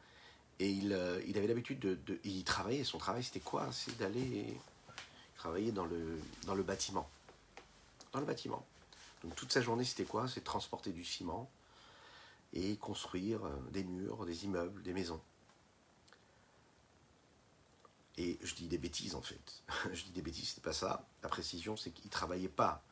[0.58, 3.72] Et il, euh, avait l'habitude de, Il travaillait, son travail c'était quoi?
[3.72, 4.58] C'est d'aller
[5.36, 7.08] travailler dans le, dans le bâtiment.
[8.12, 8.64] Dans le bâtiment.
[9.22, 10.28] Donc toute sa journée c'était quoi?
[10.28, 11.50] C'est transporter du ciment
[12.52, 15.20] et construire euh, des murs, des immeubles, des maisons.
[18.18, 19.62] Et je dis des bêtises en fait.
[19.92, 21.06] je dis des bêtises, c'était pas ça.
[21.22, 22.82] La précision, c'est qu'il travaillait pas,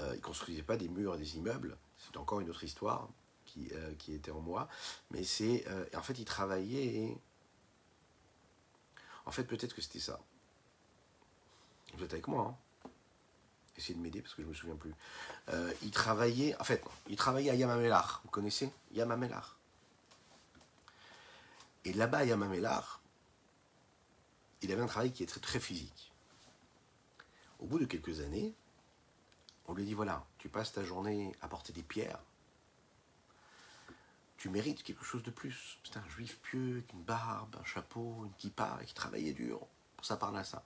[0.00, 3.08] euh, il construisait pas des murs et des immeubles, c'est encore une autre histoire
[3.44, 4.68] qui, euh, était en moi.
[5.10, 5.64] Mais c'est.
[5.68, 7.16] Euh, en fait, il travaillait.
[9.24, 10.20] En fait, peut-être que c'était ça.
[11.94, 12.90] Vous êtes avec moi, hein
[13.76, 14.94] Essayez de m'aider parce que je me souviens plus.
[15.50, 16.58] Euh, il travaillait.
[16.60, 18.20] En fait, il travaillait à Yamamelar.
[18.24, 19.58] Vous connaissez Yamamelar
[21.84, 23.00] Et là-bas, à Yamamelar,
[24.60, 26.12] il avait un travail qui est très, très physique.
[27.60, 28.52] Au bout de quelques années,
[29.72, 32.18] on lui dit voilà, tu passes ta journée à porter des pierres,
[34.36, 35.78] tu mérites quelque chose de plus.
[35.82, 39.66] C'est un juif pieux, une barbe, un chapeau, une kippa, et qui travaillait dur
[39.96, 40.62] pour à ça.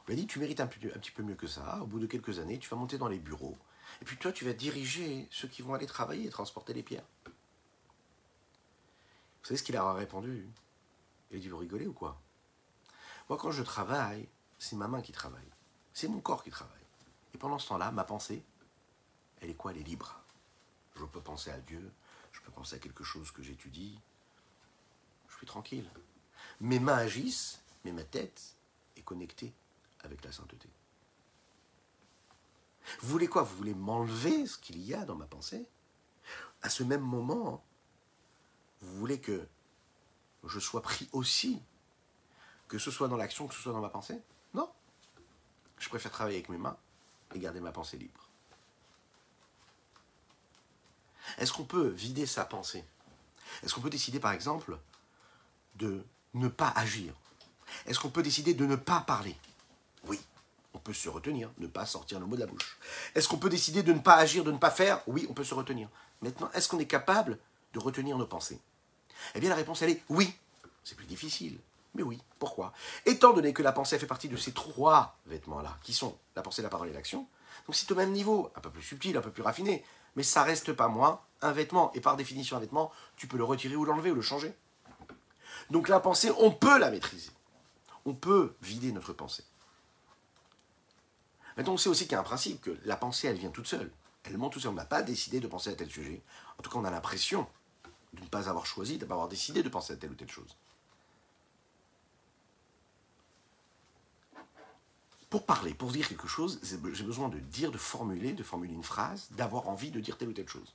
[0.00, 1.82] On lui a dit tu mérites un, un petit peu mieux que ça.
[1.82, 3.58] Au bout de quelques années, tu vas monter dans les bureaux.
[4.00, 7.04] Et puis toi, tu vas diriger ceux qui vont aller travailler et transporter les pierres.
[7.26, 7.32] Vous
[9.42, 10.48] savez ce qu'il a répondu?
[11.30, 12.18] Il a dit Vous rigolez ou quoi?
[13.28, 14.26] Moi, quand je travaille,
[14.58, 15.52] c'est ma main qui travaille.
[15.92, 16.81] C'est mon corps qui travaille.
[17.34, 18.42] Et pendant ce temps-là, ma pensée,
[19.40, 20.20] elle est quoi Elle est libre.
[20.96, 21.90] Je peux penser à Dieu,
[22.32, 23.98] je peux penser à quelque chose que j'étudie.
[25.28, 25.88] Je suis tranquille.
[26.60, 28.56] Mes mains agissent, mais ma tête
[28.96, 29.52] est connectée
[30.00, 30.68] avec la sainteté.
[33.00, 33.42] Vous voulez quoi?
[33.42, 35.66] Vous voulez m'enlever ce qu'il y a dans ma pensée?
[36.62, 37.64] À ce même moment,
[38.80, 39.46] vous voulez que
[40.44, 41.62] je sois pris aussi,
[42.68, 44.20] que ce soit dans l'action, que ce soit dans ma pensée?
[44.54, 44.70] Non.
[45.78, 46.76] Je préfère travailler avec mes mains
[47.34, 48.28] et garder ma pensée libre.
[51.38, 52.84] Est-ce qu'on peut vider sa pensée?
[53.62, 54.78] Est-ce qu'on peut décider, par exemple,
[55.76, 56.04] de
[56.34, 57.14] ne pas agir?
[57.86, 59.36] Est-ce qu'on peut décider de ne pas parler?
[60.04, 60.20] Oui.
[60.74, 62.78] On peut se retenir, ne pas sortir le mot de la bouche.
[63.14, 65.02] Est-ce qu'on peut décider de ne pas agir, de ne pas faire?
[65.06, 65.88] Oui, on peut se retenir.
[66.22, 67.38] Maintenant, est-ce qu'on est capable
[67.74, 68.60] de retenir nos pensées?
[69.34, 70.34] Eh bien, la réponse, elle est oui.
[70.82, 71.58] C'est plus difficile.
[71.94, 72.72] Mais oui, pourquoi?
[73.04, 76.62] Étant donné que la pensée fait partie de ces trois vêtements-là, qui sont la pensée,
[76.62, 77.26] la parole et l'action,
[77.66, 79.84] donc c'est au même niveau, un peu plus subtil, un peu plus raffiné,
[80.16, 81.92] mais ça reste pas moins un vêtement.
[81.94, 84.54] Et par définition, un vêtement, tu peux le retirer ou l'enlever ou le changer.
[85.70, 87.30] Donc la pensée, on peut la maîtriser.
[88.04, 89.44] On peut vider notre pensée.
[91.56, 93.66] Maintenant, on sait aussi qu'il y a un principe, que la pensée, elle vient toute
[93.66, 93.92] seule.
[94.24, 94.72] Elle monte toute seule.
[94.72, 96.22] On n'a pas décidé de penser à tel sujet.
[96.58, 97.46] En tout cas, on a l'impression
[98.14, 100.14] de ne pas avoir choisi, de ne pas avoir décidé de penser à telle ou
[100.14, 100.56] telle chose.
[105.32, 108.82] Pour parler, pour dire quelque chose, j'ai besoin de dire, de formuler, de formuler une
[108.82, 110.74] phrase, d'avoir envie de dire telle ou telle chose.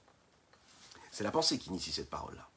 [1.11, 2.49] C'est la pensée qui initie cette parole-là.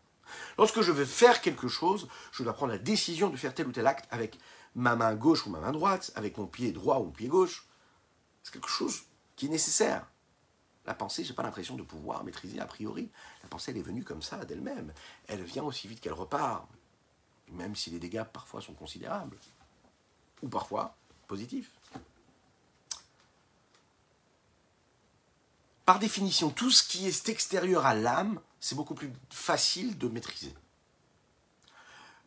[0.57, 3.73] Lorsque je veux faire quelque chose, je dois prendre la décision de faire tel ou
[3.73, 4.39] tel acte avec
[4.75, 7.67] ma main gauche ou ma main droite, avec mon pied droit ou mon pied gauche.
[8.45, 9.03] C'est quelque chose
[9.37, 10.07] qui est nécessaire.
[10.87, 13.11] La pensée, je n'ai pas l'impression de pouvoir maîtriser a priori.
[13.43, 14.95] La pensée, elle est venue comme ça d'elle-même.
[15.29, 16.67] Elle vient aussi vite qu'elle repart,
[17.49, 19.37] même si les dégâts parfois sont considérables,
[20.41, 20.97] ou parfois
[21.29, 21.73] positifs.
[25.91, 30.55] Par définition, tout ce qui est extérieur à l'âme, c'est beaucoup plus facile de maîtriser.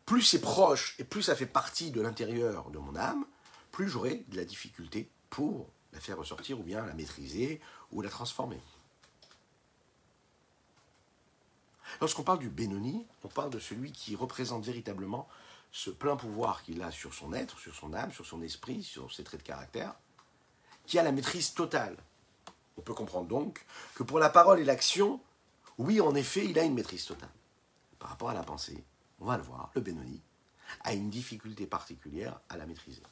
[0.04, 3.24] Plus c'est proche et plus ça fait partie de l'intérieur de mon âme,
[3.72, 7.58] plus j'aurai de la difficulté pour la faire ressortir ou bien la maîtriser
[7.90, 8.60] ou la transformer.
[12.02, 15.26] Lorsqu'on parle du Benoni, on parle de celui qui représente véritablement
[15.72, 19.10] ce plein pouvoir qu'il a sur son être, sur son âme, sur son esprit, sur
[19.10, 19.94] ses traits de caractère,
[20.84, 21.96] qui a la maîtrise totale.
[22.76, 23.64] On peut comprendre donc
[23.94, 25.20] que pour la parole et l'action,
[25.78, 27.30] oui, en effet, il a une maîtrise totale.
[27.98, 28.84] Par rapport à la pensée,
[29.20, 30.20] on va le voir, le Benoni
[30.82, 33.02] a une difficulté particulière à la maîtriser.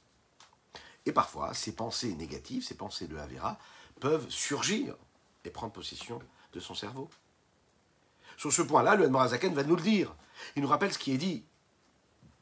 [1.07, 3.59] Et parfois, ces pensées négatives, ces pensées de Avera,
[4.01, 4.97] peuvent surgir
[5.45, 6.21] et prendre possession
[6.53, 7.09] de son cerveau.
[8.37, 10.15] Sur ce point-là, le Admarazaken va nous le dire.
[10.57, 11.45] Il nous rappelle ce qui est dit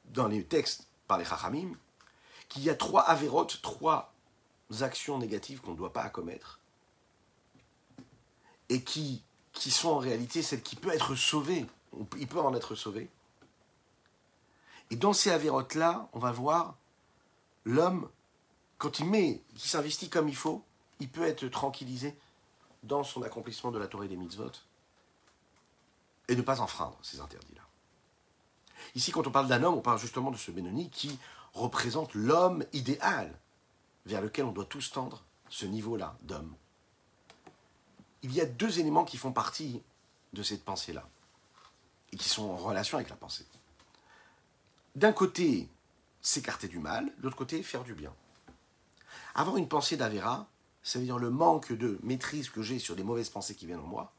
[0.07, 1.73] dans les textes par les Chachamim,
[2.49, 4.13] qu'il y a trois Avérotes, trois
[4.81, 6.60] actions négatives qu'on ne doit pas commettre,
[8.71, 11.67] et qui, qui sont en réalité celles qui peuvent être sauvées.
[12.19, 13.11] Il peut en être sauvé.
[14.91, 16.77] Et dans ces Avérotes-là, on va voir
[17.65, 18.09] l'homme
[18.79, 20.65] quand il met, qui s'investit comme il faut,
[21.01, 22.17] il peut être tranquillisé
[22.83, 24.53] dans son accomplissement de la Torah des mitzvot
[26.29, 27.63] et ne pas enfreindre ces interdits-là.
[28.95, 31.19] Ici, quand on parle d'un homme, on parle justement de ce Benoni qui
[31.53, 33.39] représente l'homme idéal
[34.07, 36.55] vers lequel on doit tous tendre, ce niveau-là d'homme.
[38.23, 39.83] Il y a deux éléments qui font partie
[40.33, 41.09] de cette pensée-là
[42.13, 43.47] et qui sont en relation avec la pensée.
[44.95, 45.69] D'un côté,
[46.21, 48.13] s'écarter du mal, de l'autre côté, faire du bien.
[49.35, 50.49] Avoir une pensée d'Avera,
[50.83, 53.81] ça veut dire le manque de maîtrise que j'ai sur les mauvaises pensées qui viennent
[53.81, 54.13] en moi,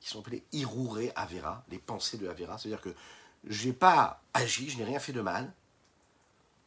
[0.00, 2.58] qui sont appelées Iruré Avera, les pensées de Avera.
[2.58, 2.94] C'est-à-dire que
[3.44, 5.52] je n'ai pas agi, je n'ai rien fait de mal,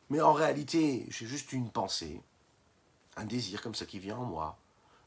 [0.10, 2.22] mais en réalité, j'ai juste une pensée,
[3.16, 4.58] un désir comme ça qui vient en moi,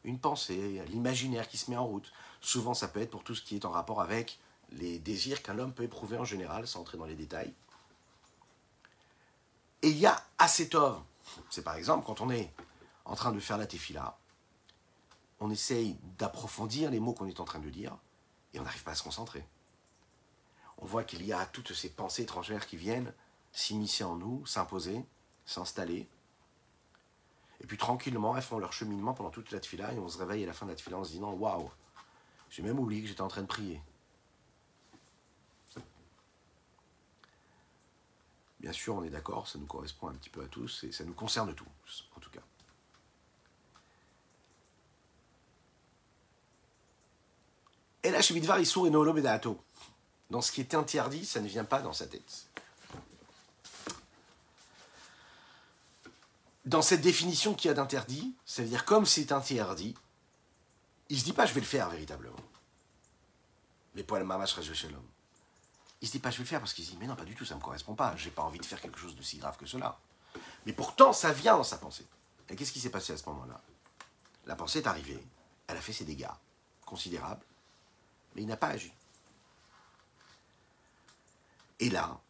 [0.07, 2.11] une pensée, l'imaginaire qui se met en route.
[2.41, 4.39] Souvent, ça peut être pour tout ce qui est en rapport avec
[4.71, 7.53] les désirs qu'un homme peut éprouver en général, sans entrer dans les détails.
[9.83, 11.01] Et il y a Acetov.
[11.51, 12.53] C'est par exemple quand on est
[13.05, 14.17] en train de faire la tefila,
[15.41, 17.97] on essaye d'approfondir les mots qu'on est en train de dire
[18.55, 19.45] et on n'arrive pas à se concentrer.
[20.79, 23.13] On voit qu'il y a toutes ces pensées étrangères qui viennent
[23.53, 25.05] s'immiscer en nous, s'imposer,
[25.47, 26.09] s'installer.
[27.61, 30.45] Et puis tranquillement, elles font leur cheminement pendant toute la tefila et on se réveille
[30.45, 31.71] à la fin de la tefila en se disant Waouh,
[32.51, 33.81] j'ai même oublié que j'étais en train de prier.
[38.61, 41.05] Bien sûr, on est d'accord, ça nous correspond un petit peu à tous et ça
[41.05, 42.41] nous concerne tous, en tout cas.
[48.03, 48.91] Et là, chez Issour et.
[50.31, 52.49] Dans ce qui est interdit, ça ne vient pas dans sa tête.
[56.67, 59.95] Dans cette définition qu'il y a d'interdit, ça veut dire comme c'est interdit,
[61.09, 62.37] il se dit pas je vais le faire véritablement.
[63.95, 65.03] Les poils mamash shalom.
[66.01, 67.25] Il se dit pas je vais le faire parce qu'il se dit mais non pas
[67.25, 69.39] du tout ça me correspond pas, j'ai pas envie de faire quelque chose de si
[69.39, 69.97] grave que cela.
[70.67, 72.07] Mais pourtant ça vient dans sa pensée.
[72.49, 73.61] Et qu'est-ce qui s'est passé à ce moment-là?
[74.47, 75.25] La pensée est arrivée,
[75.69, 76.27] elle a fait ses dégâts
[76.85, 77.45] considérables,
[78.35, 78.93] mais il n'a pas agi.
[81.79, 82.21] Et là,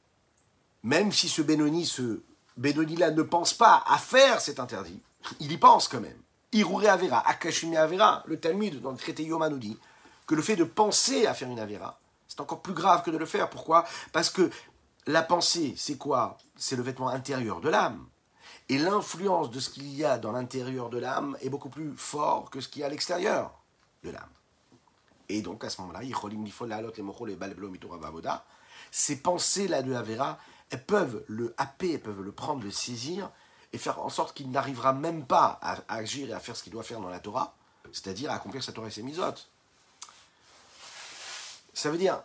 [0.83, 2.23] même si ce Benoni, ce
[2.57, 5.01] Benoni-là ne pense pas à faire cet interdit,
[5.41, 6.21] il y pense quand même.
[6.53, 9.79] Irure Avera, Akashumi Avera, le Talmud dans le traité Yoma nous dit
[10.27, 11.99] que le fait de penser à faire une Avera,
[12.29, 13.51] c'est encore plus grave que de le faire.
[13.51, 13.85] Pourquoi?
[14.13, 14.51] Parce que
[15.07, 16.39] la pensée, c'est quoi?
[16.57, 18.07] C'est le vêtement intérieur de l'âme.
[18.69, 22.51] Et l'influence de ce qu'il y a dans l'intérieur de l'âme est beaucoup plus fort
[22.51, 23.53] que ce qu'il y a à l'extérieur
[24.03, 24.29] de l'âme.
[25.29, 26.01] Et donc à ce moment-là,
[28.91, 30.39] ces pensées-là de Avera,
[30.71, 33.31] elles peuvent le happer, elles peuvent le prendre, le saisir,
[33.73, 36.73] et faire en sorte qu'il n'arrivera même pas à, agir et à faire ce qu'il
[36.73, 37.55] doit faire dans la Torah,
[37.93, 39.49] c'est-à-dire à accomplir sa Torah et ses misotes.
[41.75, 42.23] Ça veut dire,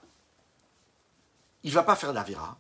[1.64, 2.58] il va pas faire d'Avera,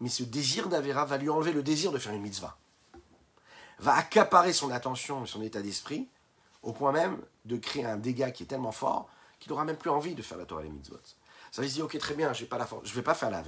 [0.00, 2.56] mais ce désir d'Avera va lui enlever le désir de faire une mitzvah.
[3.78, 6.08] Va accaparer son attention et son état d'esprit,
[6.62, 9.08] au point même de créer un dégât qui est tellement fort
[9.38, 10.98] qu'il n'aura même plus envie de faire la Torah et les mitzvot.
[11.52, 13.42] Ça veut dire, ok, très bien, je ne vais pas faire la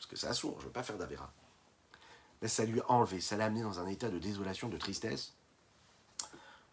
[0.00, 1.30] parce que c'est assourd, je ne vais pas faire d'Avera.
[2.40, 5.34] Mais ça lui a enlevé, ça l'a amené dans un état de désolation, de tristesse,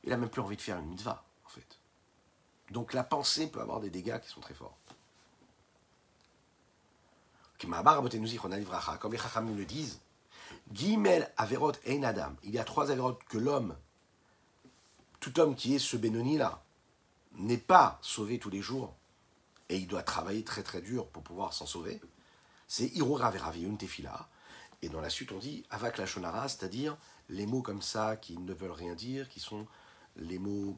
[0.05, 1.78] il n'a même plus envie de faire une mitzvah, en fait.
[2.71, 4.78] Donc la pensée peut avoir des dégâts qui sont très forts.
[7.59, 7.73] Comme
[9.11, 9.99] les Chachamim le disent,
[10.71, 12.34] Gimel Averot Ein Adam.
[12.43, 13.75] Il y a trois Averot que l'homme,
[15.19, 16.63] tout homme qui est ce Benoni-là,
[17.34, 18.95] n'est pas sauvé tous les jours,
[19.67, 21.99] et il doit travailler très très dur pour pouvoir s'en sauver.
[22.68, 24.28] C'est Irura Veraviyun Tefila.
[24.82, 26.97] Et dans la suite, on dit Avak Lachonara, c'est-à-dire
[27.30, 29.65] les mots comme ça qui ne veulent rien dire, qui sont
[30.15, 30.78] les mots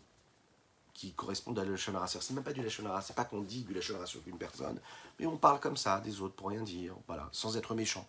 [0.94, 3.74] qui correspondent à la Ce C'est même pas du Lachonara, c'est pas qu'on dit du
[3.74, 4.80] Lachonara sur une personne,
[5.18, 8.08] mais on parle comme ça des autres pour rien dire, voilà, sans être méchant.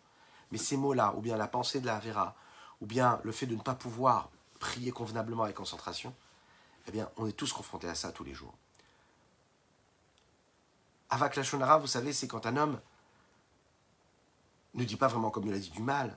[0.50, 2.34] Mais ces mots-là, ou bien la pensée de la Vera,
[2.80, 6.14] ou bien le fait de ne pas pouvoir prier convenablement avec concentration,
[6.88, 8.54] eh bien, on est tous confrontés à ça tous les jours.
[11.10, 12.80] Avak Lachonara, vous savez, c'est quand un homme
[14.74, 16.16] ne dit pas vraiment comme il a dit du mal,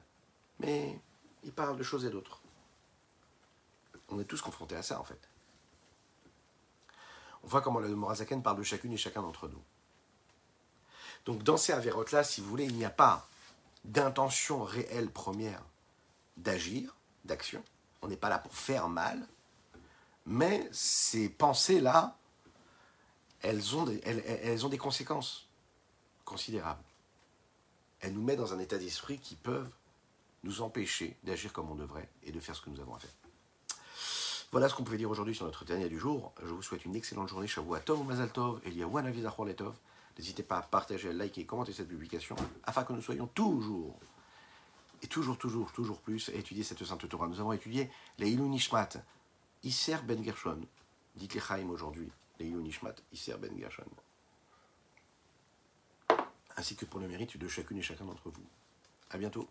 [0.60, 1.00] mais
[1.44, 2.42] il parle de choses et d'autres.
[4.10, 5.20] On est tous confrontés à ça, en fait.
[7.44, 9.62] On voit comment le Morazaken parle de chacune et chacun d'entre nous.
[11.26, 13.28] Donc dans ces avérotes-là, si vous voulez, il n'y a pas
[13.86, 15.62] d'intention réelle première
[16.38, 16.96] d'agir,
[17.26, 17.64] d'action.
[18.02, 19.26] On n'est pas là pour faire mal,
[20.26, 22.18] mais ces pensées-là,
[23.42, 25.48] elles, ont des conséquences
[26.26, 26.84] considérables.
[28.04, 29.72] Elles nous mettent dans un état d'esprit qui peuvent
[30.44, 33.14] nous empêcher d'agir comme on devrait et de faire ce que nous avons à faire.
[34.52, 36.34] Voilà ce qu'on pouvait dire aujourd'hui sur notre dernier du jour.
[36.44, 37.48] Je vous souhaite une excellente journée.
[37.48, 38.92] Shavua Tov, Mazal Tov, Eliyahu
[39.48, 39.74] Letov.
[40.18, 42.36] N'hésitez pas à partager, à liker, commenter cette publication
[42.66, 43.98] afin que nous soyons toujours
[45.02, 47.28] et toujours, toujours, toujours plus à étudier cette sainte Torah.
[47.28, 47.90] Nous avons étudié
[48.20, 48.90] les Ilou Nishmat,
[49.64, 50.60] Isser Ben Gershon.
[51.16, 53.86] Dites les Chaim aujourd'hui, les Ilou Nishmat, Isser Ben Gershon.
[56.58, 58.46] Ainsi que pour le mérite de chacune et chacun d'entre vous.
[59.10, 59.48] À bientôt.